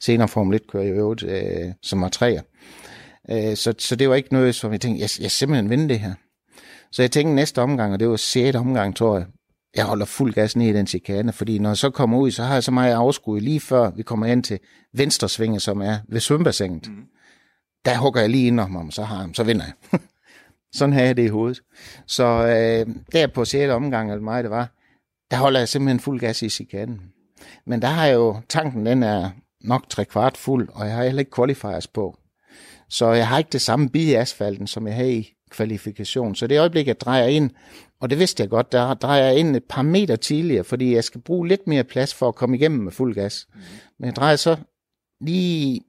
[0.00, 2.42] Senere Formel 1 kører jeg øvrigt, øh, som var træer.
[3.30, 6.00] Øh, så, så det var ikke noget, som jeg tænkte, jeg, jeg simpelthen vinde det
[6.00, 6.14] her.
[6.92, 8.56] Så jeg tænkte næste omgang, og det var 6.
[8.56, 9.26] omgang, tror jeg,
[9.76, 12.42] jeg holder fuld gas ned i den chikane, fordi når jeg så kommer ud, så
[12.42, 14.58] har jeg så meget afskud lige før vi kommer ind til
[14.92, 16.88] venstre svinge, som er ved svømmebassinet.
[16.88, 17.04] Mm.
[17.84, 20.00] Der hugger jeg lige ind om ham, så, har ham, så vinder jeg.
[20.76, 21.62] Sådan havde jeg det i hovedet.
[22.06, 23.70] Så øh, der på 6.
[23.70, 24.70] omgang, eller mig det var,
[25.30, 27.00] der holder jeg simpelthen fuld gas i chikanen.
[27.66, 31.04] Men der har jeg jo, tanken den er nok tre kvart fuld, og jeg har
[31.04, 32.18] heller ikke qualifiers på.
[32.90, 36.34] Så jeg har ikke det samme bid i asfalten, som jeg havde i kvalifikation.
[36.34, 37.50] Så det øjeblik, jeg drejer ind,
[38.00, 41.04] og det vidste jeg godt, der drejer jeg ind et par meter tidligere, fordi jeg
[41.04, 43.46] skal bruge lidt mere plads for at komme igennem med fuld gas.
[43.54, 43.60] Mm.
[43.98, 44.56] Men jeg drejer så
[45.20, 45.80] lige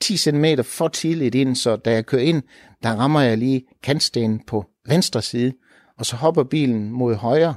[0.00, 2.42] 10 cm for tidligt ind, så da jeg kører ind,
[2.82, 5.52] der rammer jeg lige kantstenen på venstre side,
[5.98, 7.54] og så hopper bilen mod højre,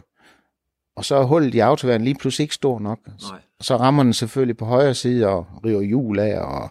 [0.95, 2.99] og så er hullet i autoværen lige pludselig ikke stor nok.
[3.07, 3.39] Nej.
[3.61, 6.69] Så rammer den selvfølgelig på højre side og river hjul af, og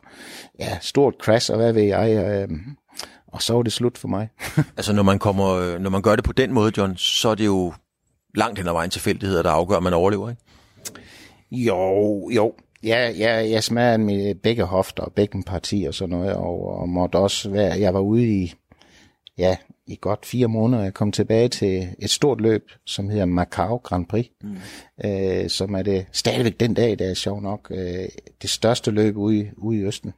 [0.59, 2.11] ja, stort crash, og hvad ved jeg.
[2.51, 2.59] Øh,
[3.27, 4.29] og så var det slut for mig.
[4.77, 7.47] altså når man, kommer, når man gør det på den måde, John, så er det
[7.47, 7.73] jo
[8.35, 10.43] langt hen ad vejen tilfældigheder, der afgør, at man overlever, ikke?
[11.51, 12.55] Jo, jo.
[12.83, 16.89] Ja, ja jeg smager med begge hofter og begge partier og sådan noget, og, og
[16.89, 18.55] måtte også være, jeg var ude i,
[19.39, 19.57] ja,
[19.91, 20.83] i godt fire måneder.
[20.83, 24.57] Jeg kom tilbage til et stort løb, som hedder Macau Grand Prix, mm.
[25.05, 28.09] øh, som er det stadigvæk den dag, der er sjov nok, øh,
[28.43, 30.13] det største løb ude, ude i Østen.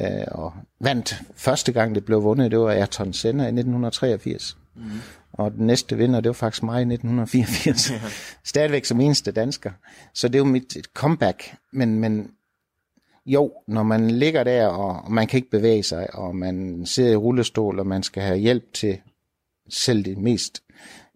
[0.00, 4.56] Øh, og vandt første gang, det blev vundet, det var Ayrton Senna i 1983.
[4.76, 4.82] Mm.
[5.32, 7.90] Og den næste vinder, det var faktisk mig i 1984.
[7.90, 7.96] Ja.
[8.44, 9.70] Stadigvæk som eneste dansker.
[10.14, 11.54] Så det er jo mit comeback.
[11.72, 12.30] Men, men
[13.28, 17.16] jo, når man ligger der, og, man kan ikke bevæge sig, og man sidder i
[17.16, 19.00] rullestol, og man skal have hjælp til
[19.68, 20.62] selv de mest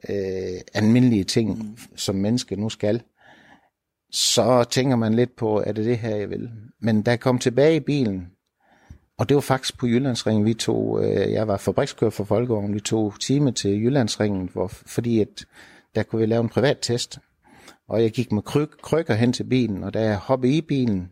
[0.09, 1.77] øh, almindelige ting, mm.
[1.97, 3.03] som menneske nu skal,
[4.11, 6.51] så tænker man lidt på, er det det her, jeg vil?
[6.81, 8.27] Men da jeg kom tilbage i bilen,
[9.19, 12.81] og det var faktisk på Jyllandsringen, vi tog, øh, jeg var fabrikskører for Folkevogn, vi
[12.81, 15.45] tog time til Jyllandsringen, hvor, fordi at
[15.95, 17.19] der kunne vi lave en privat test.
[17.89, 21.11] Og jeg gik med kryk, krykker hen til bilen, og da jeg hoppede i bilen,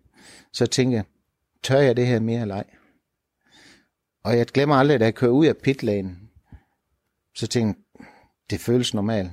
[0.52, 1.04] så tænkte jeg,
[1.62, 2.64] tør jeg det her mere eller ej?
[4.24, 6.16] Og jeg glemmer aldrig, da jeg kører ud af pitlane,
[7.36, 8.06] så tænkte jeg,
[8.50, 9.30] det føles normalt.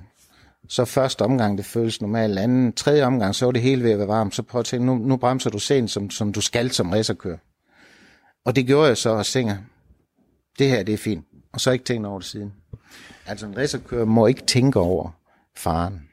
[0.70, 2.40] Så første omgang, det føles normalt.
[2.40, 4.36] Anden, tredje omgang, så var det hele ved at være varmt.
[4.36, 7.38] Så prøv at tænke, nu, nu bremser du sent, som, som du skal som racerkører.
[8.46, 9.58] Og det gjorde jeg så og tænker,
[10.60, 11.26] det her det er fint.
[11.54, 12.54] Og så ikke tænkt over det siden.
[13.26, 15.10] Altså en racerkører må ikke tænke over
[15.56, 16.07] faren.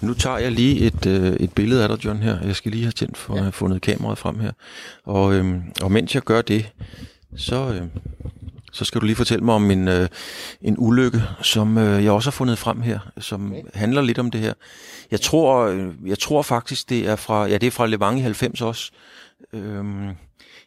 [0.00, 2.38] Nu tager jeg lige et, øh, et billede af dig, John, her.
[2.46, 3.48] Jeg skal lige have tændt for ja.
[3.48, 4.52] fundet kameraet frem her.
[5.04, 6.70] Og, øh, og mens jeg gør det,
[7.36, 7.82] så, øh,
[8.72, 10.08] så skal du lige fortælle mig om en, øh,
[10.62, 13.62] en ulykke, som øh, jeg også har fundet frem her, som okay.
[13.74, 14.52] handler lidt om det her.
[15.10, 18.18] Jeg tror, øh, jeg tror faktisk, det er fra, ja, det er fra Le Mans
[18.20, 18.90] i 90 også.
[19.52, 19.84] Øh,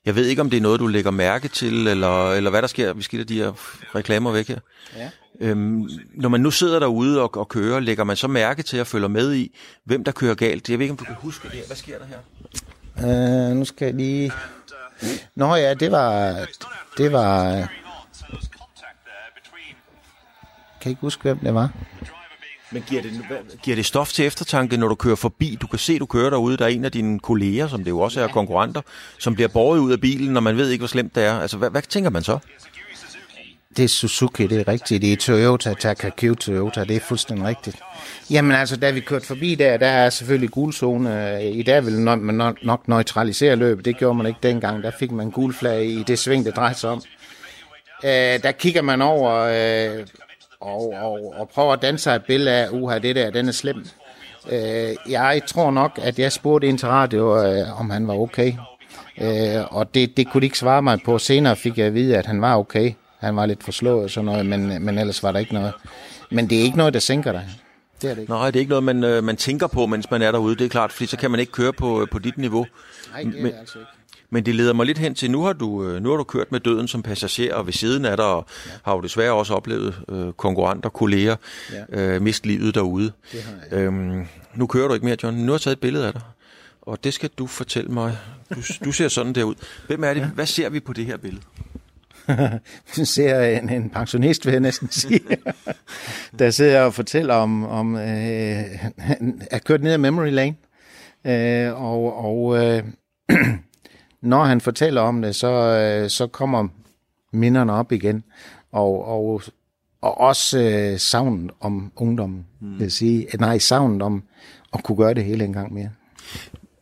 [0.05, 2.67] jeg ved ikke, om det er noget, du lægger mærke til, eller, eller hvad der
[2.67, 2.93] sker.
[2.93, 3.51] Vi skal de her
[3.95, 4.59] reklamer væk her.
[4.97, 5.09] Ja.
[5.39, 8.87] Øhm, når man nu sidder derude og, og kører, lægger man så mærke til at
[8.87, 10.69] følge med i, hvem der kører galt?
[10.69, 11.63] Jeg ved ikke, om du kan huske det.
[11.67, 13.51] Hvad sker der her?
[13.51, 14.31] Uh, nu skal jeg lige...
[15.35, 16.35] Nå ja, det var...
[16.97, 17.53] Det var...
[20.81, 21.71] Kan ikke huske, hvem det var.
[22.71, 23.11] Men giver det,
[23.63, 25.57] giver det stof til eftertanke, når du kører forbi?
[25.61, 27.99] Du kan se, du kører derude, der er en af dine kolleger, som det jo
[27.99, 28.81] også er konkurrenter,
[29.19, 31.39] som bliver båret ud af bilen, når man ved ikke, hvor slemt det er.
[31.39, 32.39] Altså, hvad, hvad tænker man så?
[33.77, 35.01] Det er Suzuki, det er rigtigt.
[35.01, 37.77] Det er Toyota, Takakyu Toyota, det er fuldstændig rigtigt.
[38.29, 41.35] Jamen altså, da vi kørte forbi der, der er selvfølgelig gulzone.
[41.35, 43.85] Øh, I dag vil man nok, nok neutralisere løbet.
[43.85, 44.83] Det gjorde man ikke dengang.
[44.83, 47.01] Der fik man gul flag i det sving, det drejede sig om.
[48.03, 50.05] Øh, der kigger man over øh,
[50.59, 53.85] og, og, og prøver at danse et billede af, uha, det der, den er slem.
[54.49, 58.53] Øh, jeg tror nok, at jeg spurgte ind til radio, øh, om han var okay.
[59.21, 61.17] Øh, og det, det kunne de ikke svare mig på.
[61.17, 62.91] Senere fik jeg at vide, at han var okay.
[63.17, 65.73] Han var lidt forslået og sådan noget, men, men ellers var der ikke noget.
[66.31, 67.49] Men det er ikke noget, der sænker dig.
[68.01, 68.33] Det er det ikke.
[68.33, 70.55] Nej, det er ikke noget, man, øh, man tænker på, mens man er derude.
[70.55, 72.65] Det er klart, fordi så kan man ikke køre på, øh, på dit niveau.
[73.11, 73.91] Nej, det er men, altså ikke.
[74.29, 76.51] Men det leder mig lidt hen til, nu har du, øh, nu har du kørt
[76.51, 78.43] med døden som passager, og ved siden af dig ja.
[78.83, 81.35] har du desværre også oplevet øh, konkurrenter, kolleger,
[81.91, 82.01] ja.
[82.01, 83.11] øh, miste livet derude.
[83.31, 83.79] Det har jeg.
[83.79, 85.37] Øhm, nu kører du ikke mere, John.
[85.37, 86.21] Nu har jeg taget et billede af dig,
[86.81, 88.17] og det skal du fortælle mig.
[88.55, 89.55] Du, du ser sådan der ud.
[89.87, 90.21] Hvem er det?
[90.21, 90.27] Ja.
[90.27, 91.43] Hvad ser vi på det her billede?
[92.97, 95.19] Vi ser en, en pensionist, vil jeg næsten sige,
[96.39, 98.01] der sidder og fortæller om, om øh,
[99.51, 100.55] er kørt ned ad memory lane,
[101.25, 102.83] øh, og, og øh,
[104.21, 106.67] når han fortæller om det, så, øh, så kommer
[107.33, 108.23] minderne op igen,
[108.71, 109.41] og, og,
[110.01, 112.73] og også øh, savnet om ungdommen, mm.
[112.73, 113.27] vil jeg sige.
[113.39, 114.23] Nej, savnet om
[114.73, 115.89] at kunne gøre det hele en gang mere.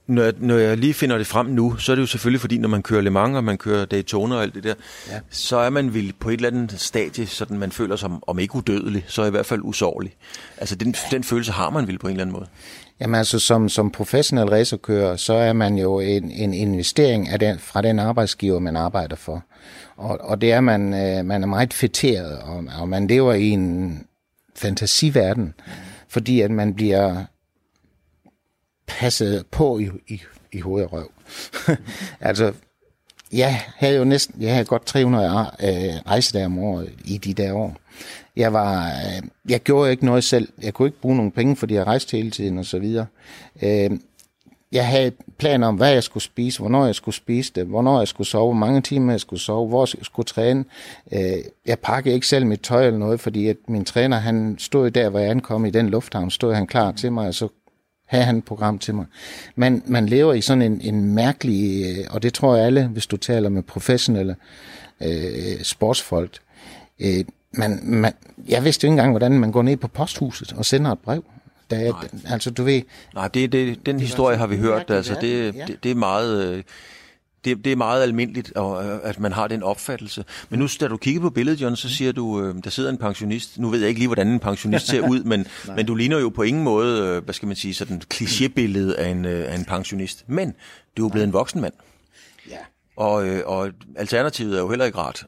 [0.08, 2.58] Når jeg, når jeg lige finder det frem nu, så er det jo selvfølgelig fordi,
[2.58, 4.74] når man kører Le Mans, og man kører Daytona og alt det der,
[5.12, 5.20] ja.
[5.30, 8.56] så er man vel på et eller andet stadie, sådan man føler sig, om ikke
[8.56, 10.16] udødelig, så i hvert fald usårlig.
[10.58, 12.47] Altså den, den følelse har man vel på en eller anden måde.
[12.99, 17.60] Jamen altså, som, som professionel racerkører, så er man jo en, en investering af den,
[17.60, 19.43] fra den arbejdsgiver, man arbejder for.
[19.97, 23.49] Og, og det er man, øh, man er meget fætteret, og, og man lever i
[23.49, 23.99] en
[24.56, 25.53] fantasiverden,
[26.10, 27.26] fordi at man bliver
[28.88, 30.21] passet på i, i,
[30.51, 31.11] i hoved og røv.
[32.29, 32.53] altså,
[33.33, 35.69] jeg havde jo næsten, jeg havde godt 300 øh,
[36.07, 37.75] rejsedage om året i de der år.
[38.36, 40.49] Jeg var, øh, jeg gjorde ikke noget selv.
[40.61, 43.05] Jeg kunne ikke bruge nogen penge, fordi jeg rejste hele tiden og så videre.
[43.61, 43.91] Øh,
[44.71, 48.07] jeg havde planer om, hvad jeg skulle spise, hvornår jeg skulle spise det, hvornår jeg
[48.07, 50.65] skulle sove, hvor mange timer jeg skulle sove, hvor jeg skulle træne.
[51.11, 54.91] Øh, jeg pakkede ikke selv mit tøj eller noget, fordi at min træner, han stod
[54.91, 57.47] der, hvor jeg ankom i den lufthavn, stod han klar til mig, og så
[58.06, 59.06] havde han et program til mig.
[59.56, 63.08] Man, man lever i sådan en, en mærkelig, øh, og det tror jeg alle, hvis
[63.08, 64.36] du taler med professionelle
[65.01, 66.38] øh, sportsfolk,
[66.99, 68.14] øh, man, man,
[68.47, 71.24] jeg vidste jo ikke engang, hvordan man går ned på posthuset og sender et brev.
[71.72, 72.10] Jeg, Nej.
[72.30, 72.82] altså, du ved,
[73.14, 74.91] Nej, det, det, den det historie har vi hørt.
[74.91, 75.66] Altså, det, ja.
[75.66, 76.53] det, det er meget...
[76.53, 76.64] Øh,
[77.46, 78.54] det, det er meget almindeligt,
[79.04, 80.26] at man har den opfattelse.
[80.50, 82.98] Men nu, da du kigger på billedet, John, så siger du, øh, der sidder en
[82.98, 83.60] pensionist.
[83.60, 86.30] Nu ved jeg ikke lige, hvordan en pensionist ser ud, men, men du ligner jo
[86.30, 89.56] på ingen måde, øh, hvad skal man sige, sådan et klichébillede af en, øh, af
[89.56, 90.24] en pensionist.
[90.28, 90.54] Men
[90.98, 91.74] du er jo blevet en voksen mand.
[92.50, 92.58] Ja.
[92.98, 95.24] Og, øh, og alternativet er jo heller ikke rart,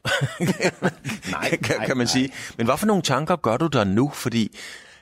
[1.30, 2.30] nej, kan, nej, kan man sige.
[2.56, 4.10] Men hvad for nogle tanker gør du der nu?
[4.14, 4.56] Fordi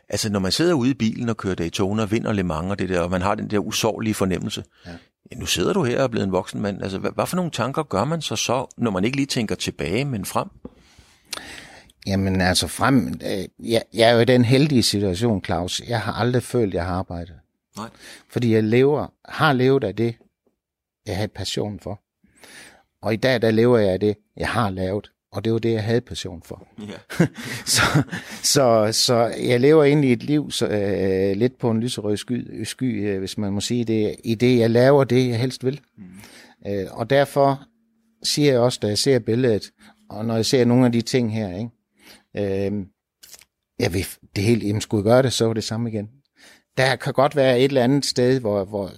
[0.09, 2.89] altså, når man sidder ude i bilen og kører Daytona, vinder Le Mans og det
[2.89, 4.91] der, og man har den der usårlige fornemmelse, ja.
[5.33, 6.83] Ja, nu sidder du her og er blevet en voksen mand.
[6.83, 9.55] Altså, hvad, hvad for nogle tanker gør man så så, når man ikke lige tænker
[9.55, 10.49] tilbage, men frem?
[12.07, 15.83] Jamen altså frem, øh, jeg, jeg er jo i den heldige situation, Claus.
[15.89, 17.35] Jeg har aldrig følt, jeg har arbejdet.
[17.77, 17.89] Nej.
[18.29, 20.16] Fordi jeg lever, har levet af det,
[21.07, 22.01] jeg havde passion for.
[23.03, 25.11] Og i dag, der lever jeg af det, jeg har lavet.
[25.37, 26.68] Og det var det, jeg havde passion for.
[26.78, 27.26] Ja.
[27.74, 28.03] så,
[28.43, 33.09] så, så jeg lever egentlig et liv så, øh, lidt på en lyserød sky, sky
[33.09, 35.80] øh, hvis man må sige det, i det, jeg laver det, jeg helst vil.
[35.97, 36.05] Mm.
[36.66, 37.62] Øh, og derfor
[38.22, 39.72] siger jeg også, da jeg ser billedet,
[40.11, 41.70] og når jeg ser nogle af de ting her, ikke,
[42.37, 42.87] øh,
[43.78, 44.07] jeg vil,
[44.37, 46.09] det hele, jamen skulle jeg gøre det, så var det samme igen.
[46.76, 48.91] Der kan godt være et eller andet sted, hvor, hvor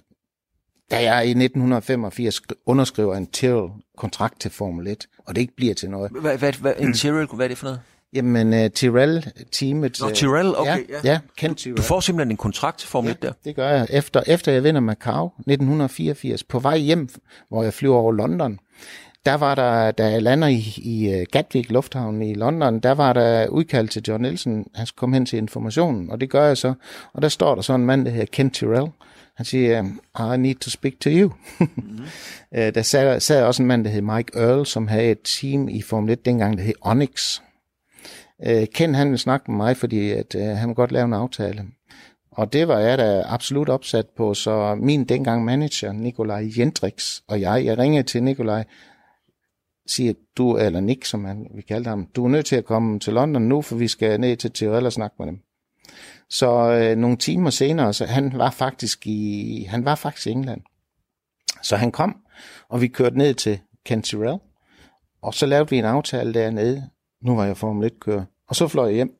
[0.91, 5.91] da jeg i 1985 underskriver en Tyrrell-kontrakt til Formel 1, og det ikke bliver til
[5.91, 6.11] noget.
[6.21, 7.81] Hvad, hvad, hvad, en Tyrrell, hvad er det for noget?
[8.13, 10.01] Jamen, uh, Tyrrell-teamet...
[10.01, 10.89] Nå, Tyrrell, okay.
[10.89, 11.13] Ja, ja.
[11.13, 11.77] ja kendt Tyrrell.
[11.77, 13.33] Du får simpelthen en kontrakt til Formel ja, 1 der?
[13.45, 13.87] det gør jeg.
[13.91, 17.09] Efter, efter jeg vinder Macau 1984, på vej hjem,
[17.49, 18.59] hvor jeg flyver over London,
[19.27, 23.49] der var der, da jeg lander i, i Gatwick Lufthavn i London, der var der
[23.49, 24.67] udkald til John Nielsen.
[24.75, 26.75] Han skulle komme hen til informationen, og det gør jeg så.
[27.13, 28.87] Og der står der så en mand, der hedder Ken Tyrrell.
[29.39, 29.85] Han siger,
[30.35, 31.31] I need to speak to you.
[31.61, 32.05] mm-hmm.
[32.53, 35.83] der sad, sad også en mand, der hed Mike Earl, som havde et team i
[35.83, 37.41] Formel 1 dengang, der hed Onyx.
[38.75, 41.65] Ken han ville snakke med mig, fordi at, uh, han ville godt lave en aftale.
[42.31, 47.41] Og det var jeg da absolut opsat på, så min dengang manager, Nikolaj Jendrix, og
[47.41, 48.65] jeg, jeg ringede til Nikolaj,
[49.87, 53.01] siger, du, eller Nick, som han, vi kaldte ham, du er nødt til at komme
[53.01, 55.39] til London nu, for vi skal ned til Tyrell og snakke med dem.
[56.31, 60.61] Så øh, nogle timer senere, så han var faktisk i, han var faktisk i England.
[61.63, 62.17] Så han kom,
[62.69, 64.39] og vi kørte ned til Ken Tyrell,
[65.23, 66.89] og så lavede vi en aftale dernede,
[67.23, 68.25] Nu var jeg Formel 1-kører.
[68.49, 69.13] Og så fløj jeg hjem.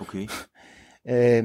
[0.00, 0.28] Okay.
[1.10, 1.44] Øh,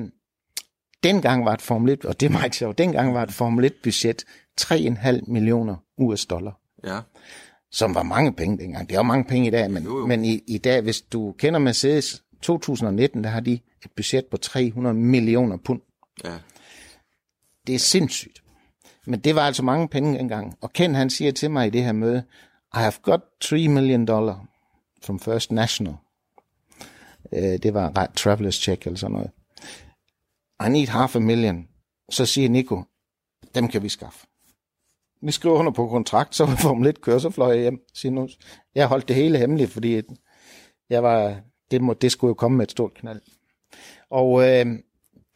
[1.03, 4.23] dengang var et Formel 1, og det er meget sjovt, dengang var et Formel 1-budget
[4.61, 6.99] 3,5 millioner US dollar, Ja.
[7.71, 8.89] som var mange penge dengang.
[8.89, 10.05] Det er jo mange penge i dag, men, Jo, jo.
[10.07, 14.37] men i, i dag, hvis du kender Mercedes, 2019, der har de et budget på
[14.37, 15.81] 300 millioner pund.
[16.23, 16.37] Ja.
[17.67, 18.43] Det er sindssygt.
[19.07, 20.57] Men det var altså mange penge engang.
[20.61, 22.23] Og Ken han siger til mig i det her møde,
[22.73, 24.45] I have got 3 million dollar
[25.03, 25.95] from First National.
[27.33, 29.31] Øh, det var ret travelers check eller sådan noget.
[30.67, 31.67] I need half a million.
[32.11, 32.83] Så siger Nico,
[33.55, 34.27] dem kan vi skaffe.
[35.21, 37.79] Vi skriver under på kontrakt, så var Formel 1 kører, så fløj jeg hjem.
[37.93, 38.29] Siger nu,
[38.75, 40.01] jeg holdt det hele hemmeligt, fordi
[40.89, 43.21] jeg var, det, må, det skulle jo komme med et stort knald.
[44.13, 44.65] Og øh,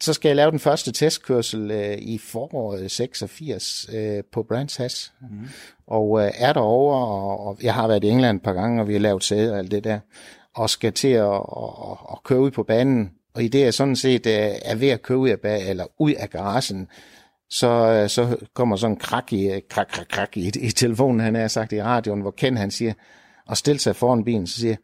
[0.00, 5.12] så skal jeg lave den første testkørsel øh, i foråret 86 øh, på Brands Hatch.
[5.20, 5.48] Mm.
[5.86, 8.88] Og øh, er derovre, og, og jeg har været i England et par gange, og
[8.88, 10.00] vi har lavet sæde og alt det der,
[10.54, 13.10] og skal til at, at, at, køre ud på banen.
[13.34, 15.84] Og i det jeg sådan set øh, er ved at køre ud af, bag, eller
[15.98, 16.88] ud af garagen,
[17.50, 21.20] så, øh, så kommer sådan en krak i, øh, krak, krak, krak i, i telefonen,
[21.20, 22.92] han har sagt i radioen, hvor Ken han siger,
[23.46, 24.76] og stiller sig foran bilen, så siger,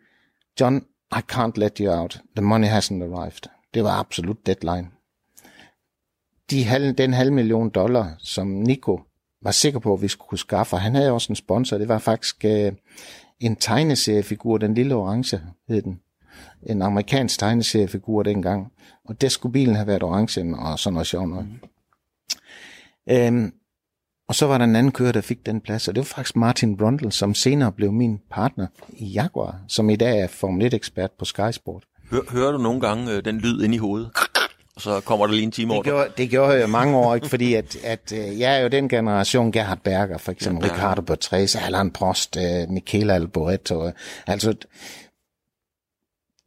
[0.61, 2.21] John, I can't let you out.
[2.37, 3.49] The money hasn't arrived.
[3.75, 4.89] Det var absolut deadline.
[6.51, 9.01] De halv, den halv million dollar, som Nico
[9.43, 11.89] var sikker på, at vi skulle kunne skaffe, og han havde også en sponsor, det
[11.89, 12.73] var faktisk øh,
[13.41, 16.01] en tegneseriefigur, den lille orange hed den.
[16.63, 18.73] En amerikansk tegneseriefigur dengang.
[19.05, 21.47] Og det skulle bilen have været orange, og sådan noget sjovt noget.
[23.11, 23.53] Øhm,
[24.29, 26.37] og så var der en anden kører, der fik den plads, og det var faktisk
[26.37, 31.11] Martin Brundle, som senere blev min partner i Jaguar, som i dag er Formel 1-ekspert
[31.19, 31.85] på Sky Sport.
[32.11, 34.11] Hør, hører du nogle gange øh, den lyd ind i hovedet?
[34.77, 35.83] Og så kommer der lige en time over.
[35.83, 37.29] Det gjorde, det gjorde jeg mange år, ikke?
[37.29, 41.03] fordi at, at øh, jeg er jo den generation, Gerhard Berger, for eksempel, ja, Ricardo
[41.03, 43.93] Patrese, Alain Prost, øh, Michele Alboreto, øh,
[44.27, 44.55] altså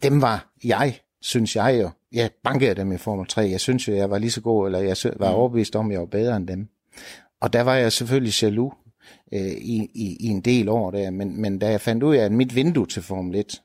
[0.03, 3.93] dem var jeg, synes jeg jo, jeg bankede dem i Formel 3, jeg synes jo,
[3.93, 6.47] jeg var lige så god, eller jeg var overbevist om, at jeg var bedre end
[6.47, 6.67] dem.
[7.41, 8.73] Og der var jeg selvfølgelig jaloux
[9.33, 12.25] øh, i, i, i en del år der, men, men da jeg fandt ud af,
[12.25, 13.61] at mit vindue til Formel 1,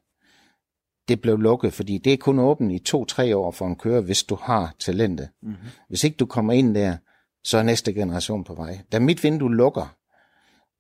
[1.13, 4.23] det blev lukket, fordi det er kun åbent i to-tre år for en kører, hvis
[4.23, 5.29] du har talentet.
[5.43, 5.69] Mm-hmm.
[5.89, 6.97] Hvis ikke du kommer ind der,
[7.45, 8.79] så er næste generation på vej.
[8.93, 9.97] Da mit vindue lukker,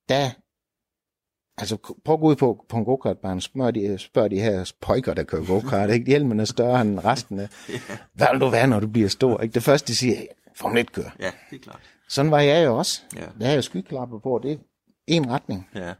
[0.09, 0.30] der
[1.59, 5.14] Altså, prøv at gå ud på, på en go-kartbane, spørg de, spørg de her pojker,
[5.14, 6.07] der kører go-kart, ikke?
[6.07, 7.49] Hjelmen er større end resten af.
[8.14, 9.41] Hvad vil du være, når du bliver stor?
[9.41, 9.55] Ikke?
[9.55, 10.16] Det første, de siger,
[10.57, 11.11] Formel 1 kører.
[11.20, 11.80] Ja, det er klart.
[12.09, 13.03] Sådan var jeg jo også.
[13.16, 13.26] Ja.
[13.41, 14.57] Der er jo skyklapper på, det er
[15.07, 15.68] en retning.
[15.74, 15.93] Ja.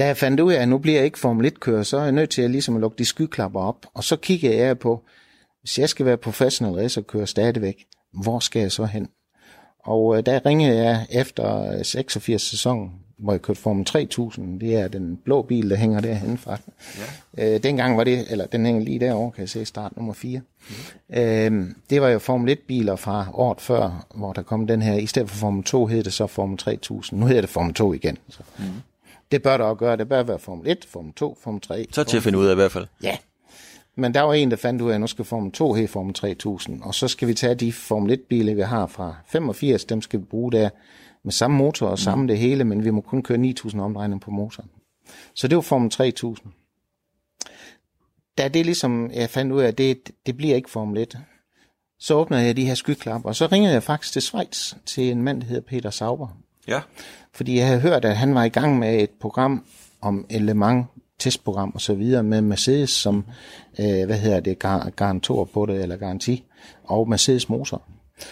[0.00, 2.02] Da jeg fandt ud af, at nu bliver jeg ikke Formel 1 kører, så er
[2.02, 3.86] jeg nødt til at, ligesom at lukke de skyklapper op.
[3.94, 5.02] Og så kigger jeg på,
[5.60, 7.84] hvis jeg skal være professionel racerkører stadigvæk,
[8.22, 9.08] hvor skal jeg så hen?
[9.84, 14.60] Og øh, der ringede jeg efter øh, 86 sæson, hvor jeg kørte Formel 3000.
[14.60, 16.58] Det er den blå bil, der hænger derhen fra.
[17.36, 17.54] Ja.
[17.54, 20.40] Øh, dengang var det, eller den hænger lige derovre, kan jeg se, start nummer 4.
[20.40, 21.16] Mm.
[21.16, 24.94] Øh, det var jo Formel 1-biler fra året før, hvor der kom den her.
[24.94, 27.20] I stedet for Formel 2 hed det så Formel 3000.
[27.20, 28.18] Nu hedder det Formel 2 igen.
[28.28, 28.42] Så.
[28.58, 28.64] Mm.
[29.32, 29.96] Det bør der også gøre.
[29.96, 31.86] Det bør være Formel 1, Formel 2, Formel 3.
[31.92, 32.86] Så til at finde ud af i hvert fald.
[33.02, 33.16] Ja.
[33.94, 36.14] Men der var en, der fandt ud af, at nu skal Formel 2 hedde Formel
[36.14, 40.20] 3000, og så skal vi tage de Formel 1-biler, vi har fra 85, dem skal
[40.20, 40.70] vi bruge der
[41.24, 44.30] med samme motor og samme det hele, men vi må kun køre 9000 omdrejninger på
[44.30, 44.70] motoren.
[45.34, 46.52] Så det var Formel 3000.
[48.38, 51.18] Da det ligesom, jeg fandt ud af, at det, det bliver ikke Formel 1,
[51.98, 55.22] så åbnede jeg de her skyklapper, og så ringede jeg faktisk til Schweiz, til en
[55.22, 56.28] mand, der hedder Peter Sauber,
[56.68, 56.80] Ja.
[57.34, 59.64] fordi jeg havde hørt, at han var i gang med et program
[60.00, 60.86] om element
[61.18, 63.24] testprogram og så videre med Mercedes som,
[63.80, 66.44] øh, hvad hedder det, gar- garantor på det, eller garanti,
[66.84, 67.82] og Mercedes motor.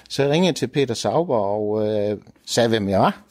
[0.09, 3.23] Så jeg ringede til Peter Sauber og øh, sagde, hvem jeg var.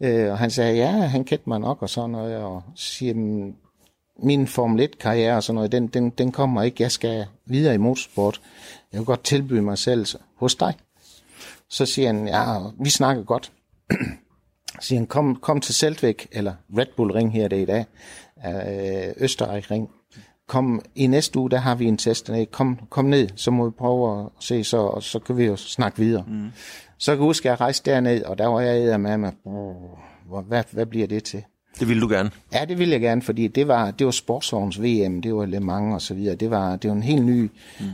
[0.00, 3.14] Øh, og han sagde, ja, han kendte mig nok og sådan noget, og siger,
[4.22, 6.82] min Formel 1-karriere og sådan noget, den, den, den kommer ikke.
[6.82, 8.40] Jeg skal videre i motorsport.
[8.92, 10.74] Jeg vil godt tilbyde mig selv hos dig.
[11.70, 13.52] Så siger han, ja, vi snakker godt
[14.80, 17.86] siger han, kom, kom til Selvvæk, eller Red Bull Ring her det i dag,
[18.46, 19.90] øh, Østerreich Ring.
[20.48, 22.46] Kom, i næste uge, der har vi en test dernede.
[22.46, 25.56] Kom, kom ned, så må vi prøve at se, så, og så kan vi jo
[25.56, 26.24] snakke videre.
[26.28, 26.48] Mm.
[26.98, 29.74] Så kan jeg huske, at jeg rejste derned, og der var jeg med mig, "Åh,
[30.48, 31.42] hvad, hvad bliver det til?
[31.80, 32.30] Det ville du gerne.
[32.52, 35.60] Ja, det ville jeg gerne, fordi det var, det var sportsvogns VM, det var Le
[35.60, 36.34] Mans og så videre.
[36.34, 37.50] Det var, det var en helt ny,
[37.80, 37.86] mm.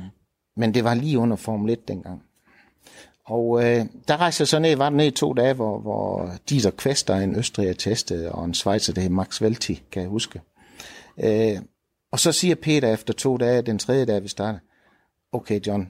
[0.57, 2.23] men det var lige under Formel 1 dengang.
[3.27, 6.31] Og øh, der rejste jeg så ned, var der ned i to dage, hvor, hvor
[6.49, 10.11] Dieter Kvester, en østriger testede, øh, og en svejser, der hed Max Velti, kan jeg
[10.11, 10.41] huske.
[11.19, 11.59] Øh,
[12.13, 14.59] og så siger Peter efter to dage, den tredje dag vi starter,
[15.33, 15.89] okay John,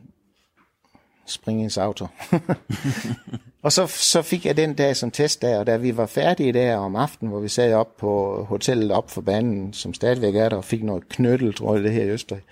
[1.26, 2.06] spring ens auto.
[3.64, 6.76] Og så, så fik jeg den dag som testdag, og da vi var færdige der
[6.76, 10.56] om aftenen, hvor vi sad op på hotellet op for banen, som stadigvæk er der,
[10.56, 12.42] og fik noget knyttel, tror jeg, det her i Østrig,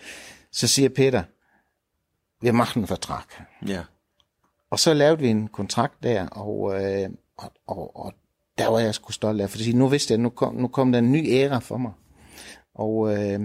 [0.53, 1.23] så siger Peter,
[2.41, 3.23] vi har machen Vertrag.
[3.67, 3.83] Ja.
[4.73, 7.09] Og så lavede vi en kontrakt der, og, øh,
[7.39, 8.13] og, og, og
[8.59, 10.99] der var jeg sgu stolt af, fordi nu vidste jeg, nu kom, nu kom der
[10.99, 11.93] en ny æra for mig.
[12.75, 13.41] Og øh,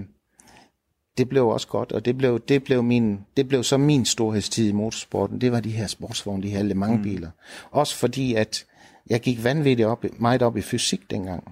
[1.17, 4.69] det blev også godt, og det blev, det blev, min, det blev så min storhedstid
[4.69, 5.41] i motorsporten.
[5.41, 7.28] Det var de her sportsvogne, de her Le Mans biler.
[7.28, 7.67] Mm.
[7.71, 8.65] Også fordi, at
[9.09, 11.51] jeg gik vanvittigt op, meget op i fysik dengang.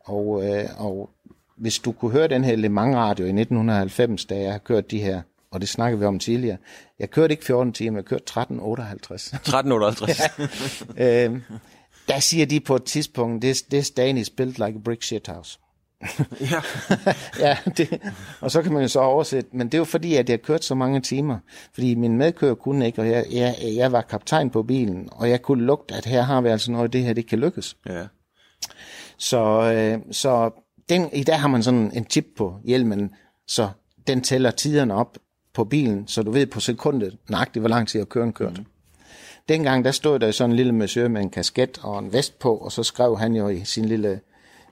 [0.00, 1.10] Og, øh, og
[1.56, 4.90] hvis du kunne høre den her Le Mans radio i 1990, da jeg har kørt
[4.90, 5.22] de her,
[5.54, 6.56] og det snakkede vi om tidligere,
[6.98, 9.26] jeg kørte ikke 14 timer, jeg kørte 1358.
[9.26, 10.20] 1358.
[10.96, 11.28] ja.
[11.28, 11.40] øh,
[12.08, 15.26] der siger de på et tidspunkt, this, this Dane is built like a brick shit
[15.26, 15.58] house.
[16.52, 16.60] ja.
[17.46, 18.00] ja, det,
[18.40, 20.46] og så kan man jo så oversætte, men det er jo fordi, at jeg har
[20.46, 21.38] kørt så mange timer,
[21.74, 25.42] fordi min medkører kunne ikke, og jeg, jeg, jeg var kaptajn på bilen, og jeg
[25.42, 27.76] kunne lugte, at her har vi altså noget, det her, det kan lykkes.
[27.86, 28.06] Ja.
[29.18, 30.50] Så, øh, så
[30.88, 33.10] den, i dag har man sådan en chip på hjelmen,
[33.48, 33.68] så
[34.06, 35.18] den tæller tiderne op
[35.54, 38.58] på bilen, så du ved på sekundet nøjagtigt, hvor lang tid jeg kører en kørt.
[38.58, 38.64] Mm.
[39.48, 42.56] Dengang der stod der sådan en lille monsieur med en kasket og en vest på,
[42.56, 44.20] og så skrev han jo i sin lille,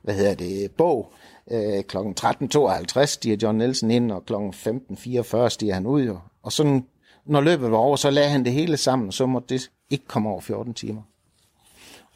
[0.02, 1.12] hvad hedder det, bog,
[1.50, 1.96] øh, kl.
[1.96, 4.34] 13.52 stiger John Nielsen ind, og kl.
[4.34, 6.02] 15.44 stiger han ud.
[6.02, 6.18] Jo.
[6.42, 6.86] og sådan,
[7.24, 10.04] når løbet var over, så lagde han det hele sammen, og så måtte det ikke
[10.06, 11.02] komme over 14 timer.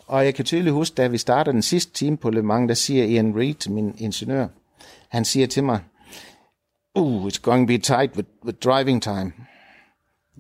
[0.07, 2.75] Og jeg kan tydeligt huske, da vi startede den sidste time på Le Mans, der
[2.75, 4.47] siger Ian Reed, min ingeniør,
[5.09, 5.81] han siger til mig,
[6.97, 9.32] uh, it's going to be tight with, with driving time.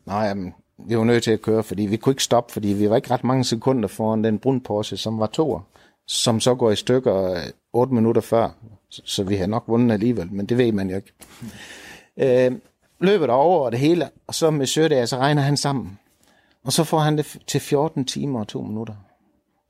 [0.06, 0.52] Nej, um,
[0.88, 3.10] vi var nødt til at køre, fordi vi kunne ikke stoppe, fordi vi var ikke
[3.10, 5.60] ret mange sekunder foran den brun Porsche, som var toer,
[6.06, 7.42] som så går i stykker øh,
[7.72, 8.50] 8 minutter før,
[8.90, 11.12] så vi har nok vundet alligevel, men det ved man jo ikke.
[12.16, 12.58] Øh,
[13.00, 15.98] løbet over og det hele, og så med Sødage, så regner han sammen.
[16.64, 18.94] Og så får han det til 14 timer og 2 minutter.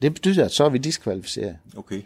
[0.03, 1.57] Det betyder, at så er vi diskvalificeret.
[1.77, 2.03] Okay.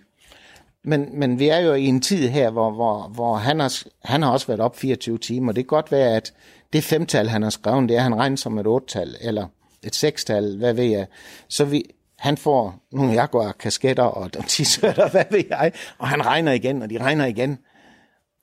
[0.84, 4.22] Men, men vi er jo i en tid her, hvor, hvor, hvor han, har, han
[4.22, 5.52] har også været op 24 timer.
[5.52, 6.32] Det kan godt være, at
[6.72, 9.46] det femtal, han har skrevet, det er, han regner som et otte-tal, eller
[9.82, 11.06] et sekstal, hvad ved jeg.
[11.48, 11.84] Så vi,
[12.18, 16.98] han får nogle Jaguar-kasketter og t-shirter, hvad ved jeg, og han regner igen, og de
[16.98, 17.58] regner igen.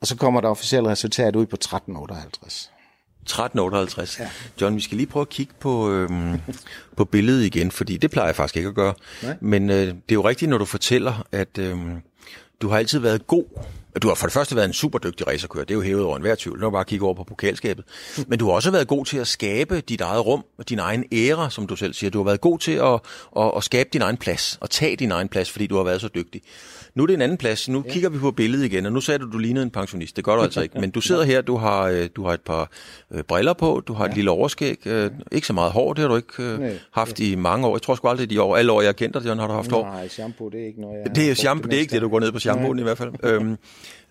[0.02, 2.72] Og så kommer der officielt resultat ud på 1358.
[3.28, 4.20] 1358.
[4.20, 4.30] Ja.
[4.62, 6.42] John, vi skal lige prøve at kigge på, øhm,
[6.98, 8.94] på billedet igen, fordi det plejer jeg faktisk ikke at gøre.
[9.24, 9.36] Nej.
[9.42, 12.02] Men øh, det er jo rigtigt, når du fortæller, at øhm,
[12.62, 13.46] du har altid været god
[14.02, 16.16] du har for det første været en super dygtig racerkører, det er jo hævet over
[16.16, 17.86] enhver tvivl, når du bare kigge over på pokalskabet.
[18.30, 21.50] Men du har også været god til at skabe dit eget rum, din egen æra,
[21.50, 22.10] som du selv siger.
[22.10, 23.00] Du har været god til at,
[23.38, 26.02] at, at skabe din egen plads, og tage din egen plads, fordi du har været
[26.02, 26.42] så dygtig.
[26.96, 27.70] Nu er det en anden plads.
[27.70, 27.94] Nu ja.
[27.94, 30.16] kigger vi på billedet igen, og nu sagde du, du lignede en pensionist.
[30.16, 30.80] Det gør du altså ikke.
[30.80, 32.72] Men du sidder her, du har, øh, du har et par
[33.12, 34.10] øh, briller på, du har ja.
[34.10, 34.88] et lille overskæg.
[34.88, 37.26] Øh, ikke så meget hår, det har du ikke Nej, haft ja.
[37.26, 37.76] i mange år.
[37.76, 39.72] Jeg tror sgu aldrig, de år, alle år, jeg har kendt dig, har du haft
[39.72, 39.84] hår.
[39.84, 42.10] Nej, shampoo, det er ikke noget, jeg Det er shampoo, det er ikke det, du
[42.10, 43.12] går ned på shampooen i hvert fald.
[43.24, 43.58] øhm,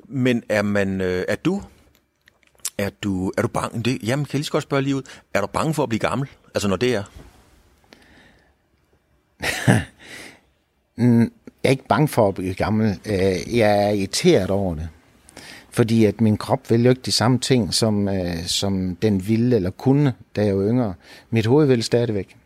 [0.09, 1.63] men er man, øh, er du,
[2.79, 3.83] er du, er du bange?
[3.83, 5.03] Det, jamen, kan jeg lige så godt spørge lige ud.
[5.35, 6.29] Er du bange for at blive gammel?
[6.55, 7.03] Altså, når det er?
[11.67, 13.01] Jeg er ikke bange for at blive gammel.
[13.07, 14.89] Øh, jeg er irriteret over det.
[15.71, 19.57] Fordi at min krop vil jo ikke de samme ting, som, øh, som den ville
[19.57, 20.95] eller kunne, da jeg var yngre.
[21.31, 22.37] Mit hoved vil stadigvæk.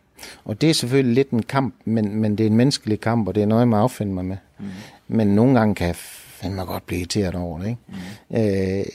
[0.45, 3.35] Og det er selvfølgelig lidt en kamp, men, men det er en menneskelig kamp, og
[3.35, 4.37] det er noget, jeg må affinde mig med.
[4.59, 4.65] Mm.
[5.07, 5.95] Men nogle gange kan jeg
[6.41, 7.67] fandme godt blive irriteret over det.
[7.67, 7.81] Ikke?
[8.29, 8.35] Mm.
[8.37, 8.85] Øh,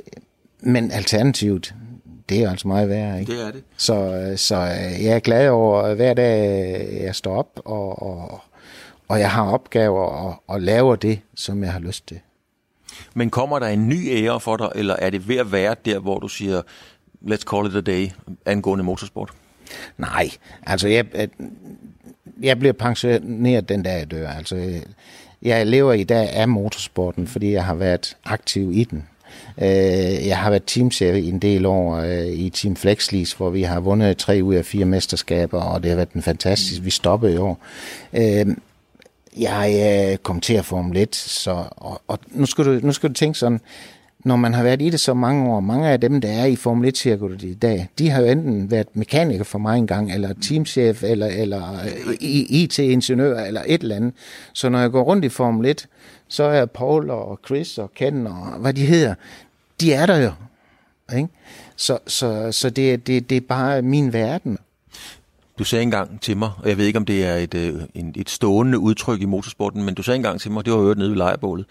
[0.60, 1.74] men alternativet,
[2.28, 3.20] det er altså meget værre.
[3.20, 3.32] Ikke?
[3.32, 3.62] Det er det.
[3.76, 4.56] Så, så
[5.00, 8.40] jeg er glad over hver dag, jeg står op, og, og,
[9.08, 12.20] og jeg har opgaver og, og laver det, som jeg har lyst til.
[13.14, 15.98] Men kommer der en ny ære for dig, eller er det ved at være der,
[15.98, 16.62] hvor du siger,
[17.22, 18.10] let's call it a day,
[18.46, 19.30] angående motorsport?
[19.98, 20.30] Nej,
[20.66, 21.28] altså jeg,
[22.42, 24.28] jeg bliver pensioneret den dag, jeg dør.
[24.28, 24.80] Altså,
[25.42, 29.06] jeg lever i dag af motorsporten, fordi jeg har været aktiv i den.
[29.58, 33.62] Øh, jeg har været teamchef i en del år øh, i Team Flexlease, hvor vi
[33.62, 36.84] har vundet tre ud af fire mesterskaber, og det har været en fantastisk.
[36.84, 37.58] Vi stoppede i år.
[38.12, 38.46] Øh,
[39.38, 43.14] jeg kom til at Formel 1, så, og, og nu, skal du, nu skal du
[43.14, 43.60] tænke sådan,
[44.26, 46.56] når man har været i det så mange år, mange af dem, der er i
[46.56, 51.02] Formel 1-cirkulet i dag, de har jo enten været mekaniker for mig engang, eller teamchef,
[51.02, 54.12] eller, eller øh, IT-ingeniør, eller et eller andet.
[54.52, 55.86] Så når jeg går rundt i Formel 1,
[56.28, 59.14] så er Paul og Chris og Ken og hvad de hedder,
[59.80, 60.32] de er der jo.
[61.16, 61.28] Ikke?
[61.76, 64.58] Så, så, så det, det, det er bare min verden.
[65.58, 67.74] Du sagde engang til mig, og jeg ved ikke, om det er et, øh,
[68.16, 71.10] et stående udtryk i motorsporten, men du sagde engang til mig, det var jo nede
[71.10, 71.66] ved lejrebålet.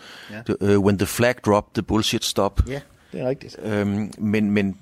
[0.61, 0.75] Ja.
[0.75, 2.61] Uh, when the flag drop, the bullshit stop.
[2.67, 2.79] Ja,
[3.11, 3.57] det er rigtigt.
[3.63, 4.77] Øhm, men, men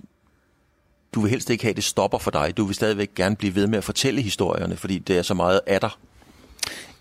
[1.13, 2.57] du vil helst ikke have, det stopper for dig.
[2.57, 5.61] Du vil stadigvæk gerne blive ved med at fortælle historierne, fordi det er så meget
[5.67, 5.89] af dig.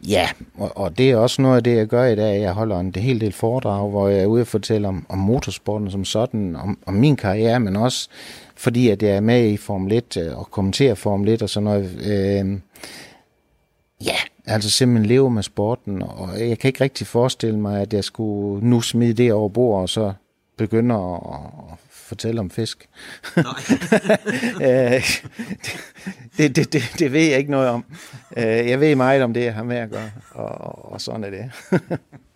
[0.09, 2.40] Ja, og, og det er også noget af det, jeg gør i dag.
[2.40, 5.90] Jeg holder en hel del foredrag, hvor jeg er ude og fortælle om, om motorsporten
[5.90, 8.09] som sådan, om, om min karriere, men også
[8.62, 11.64] fordi, at jeg er med i Formel 1 øh, og kommenterer Formel 1 og sådan
[11.64, 11.84] noget.
[11.84, 12.60] Øh,
[14.04, 18.04] ja, altså simpelthen leve med sporten, og jeg kan ikke rigtig forestille mig, at jeg
[18.04, 20.12] skulle nu smide det over bord, og så
[20.56, 21.20] begynde at,
[21.90, 22.88] fortælle om fisk.
[24.62, 25.02] Øh,
[26.36, 27.84] det, det, det, det ved jeg ikke noget om.
[28.36, 31.30] Øh, jeg ved meget om det, jeg har med at gøre, og, og sådan er
[31.30, 31.50] det.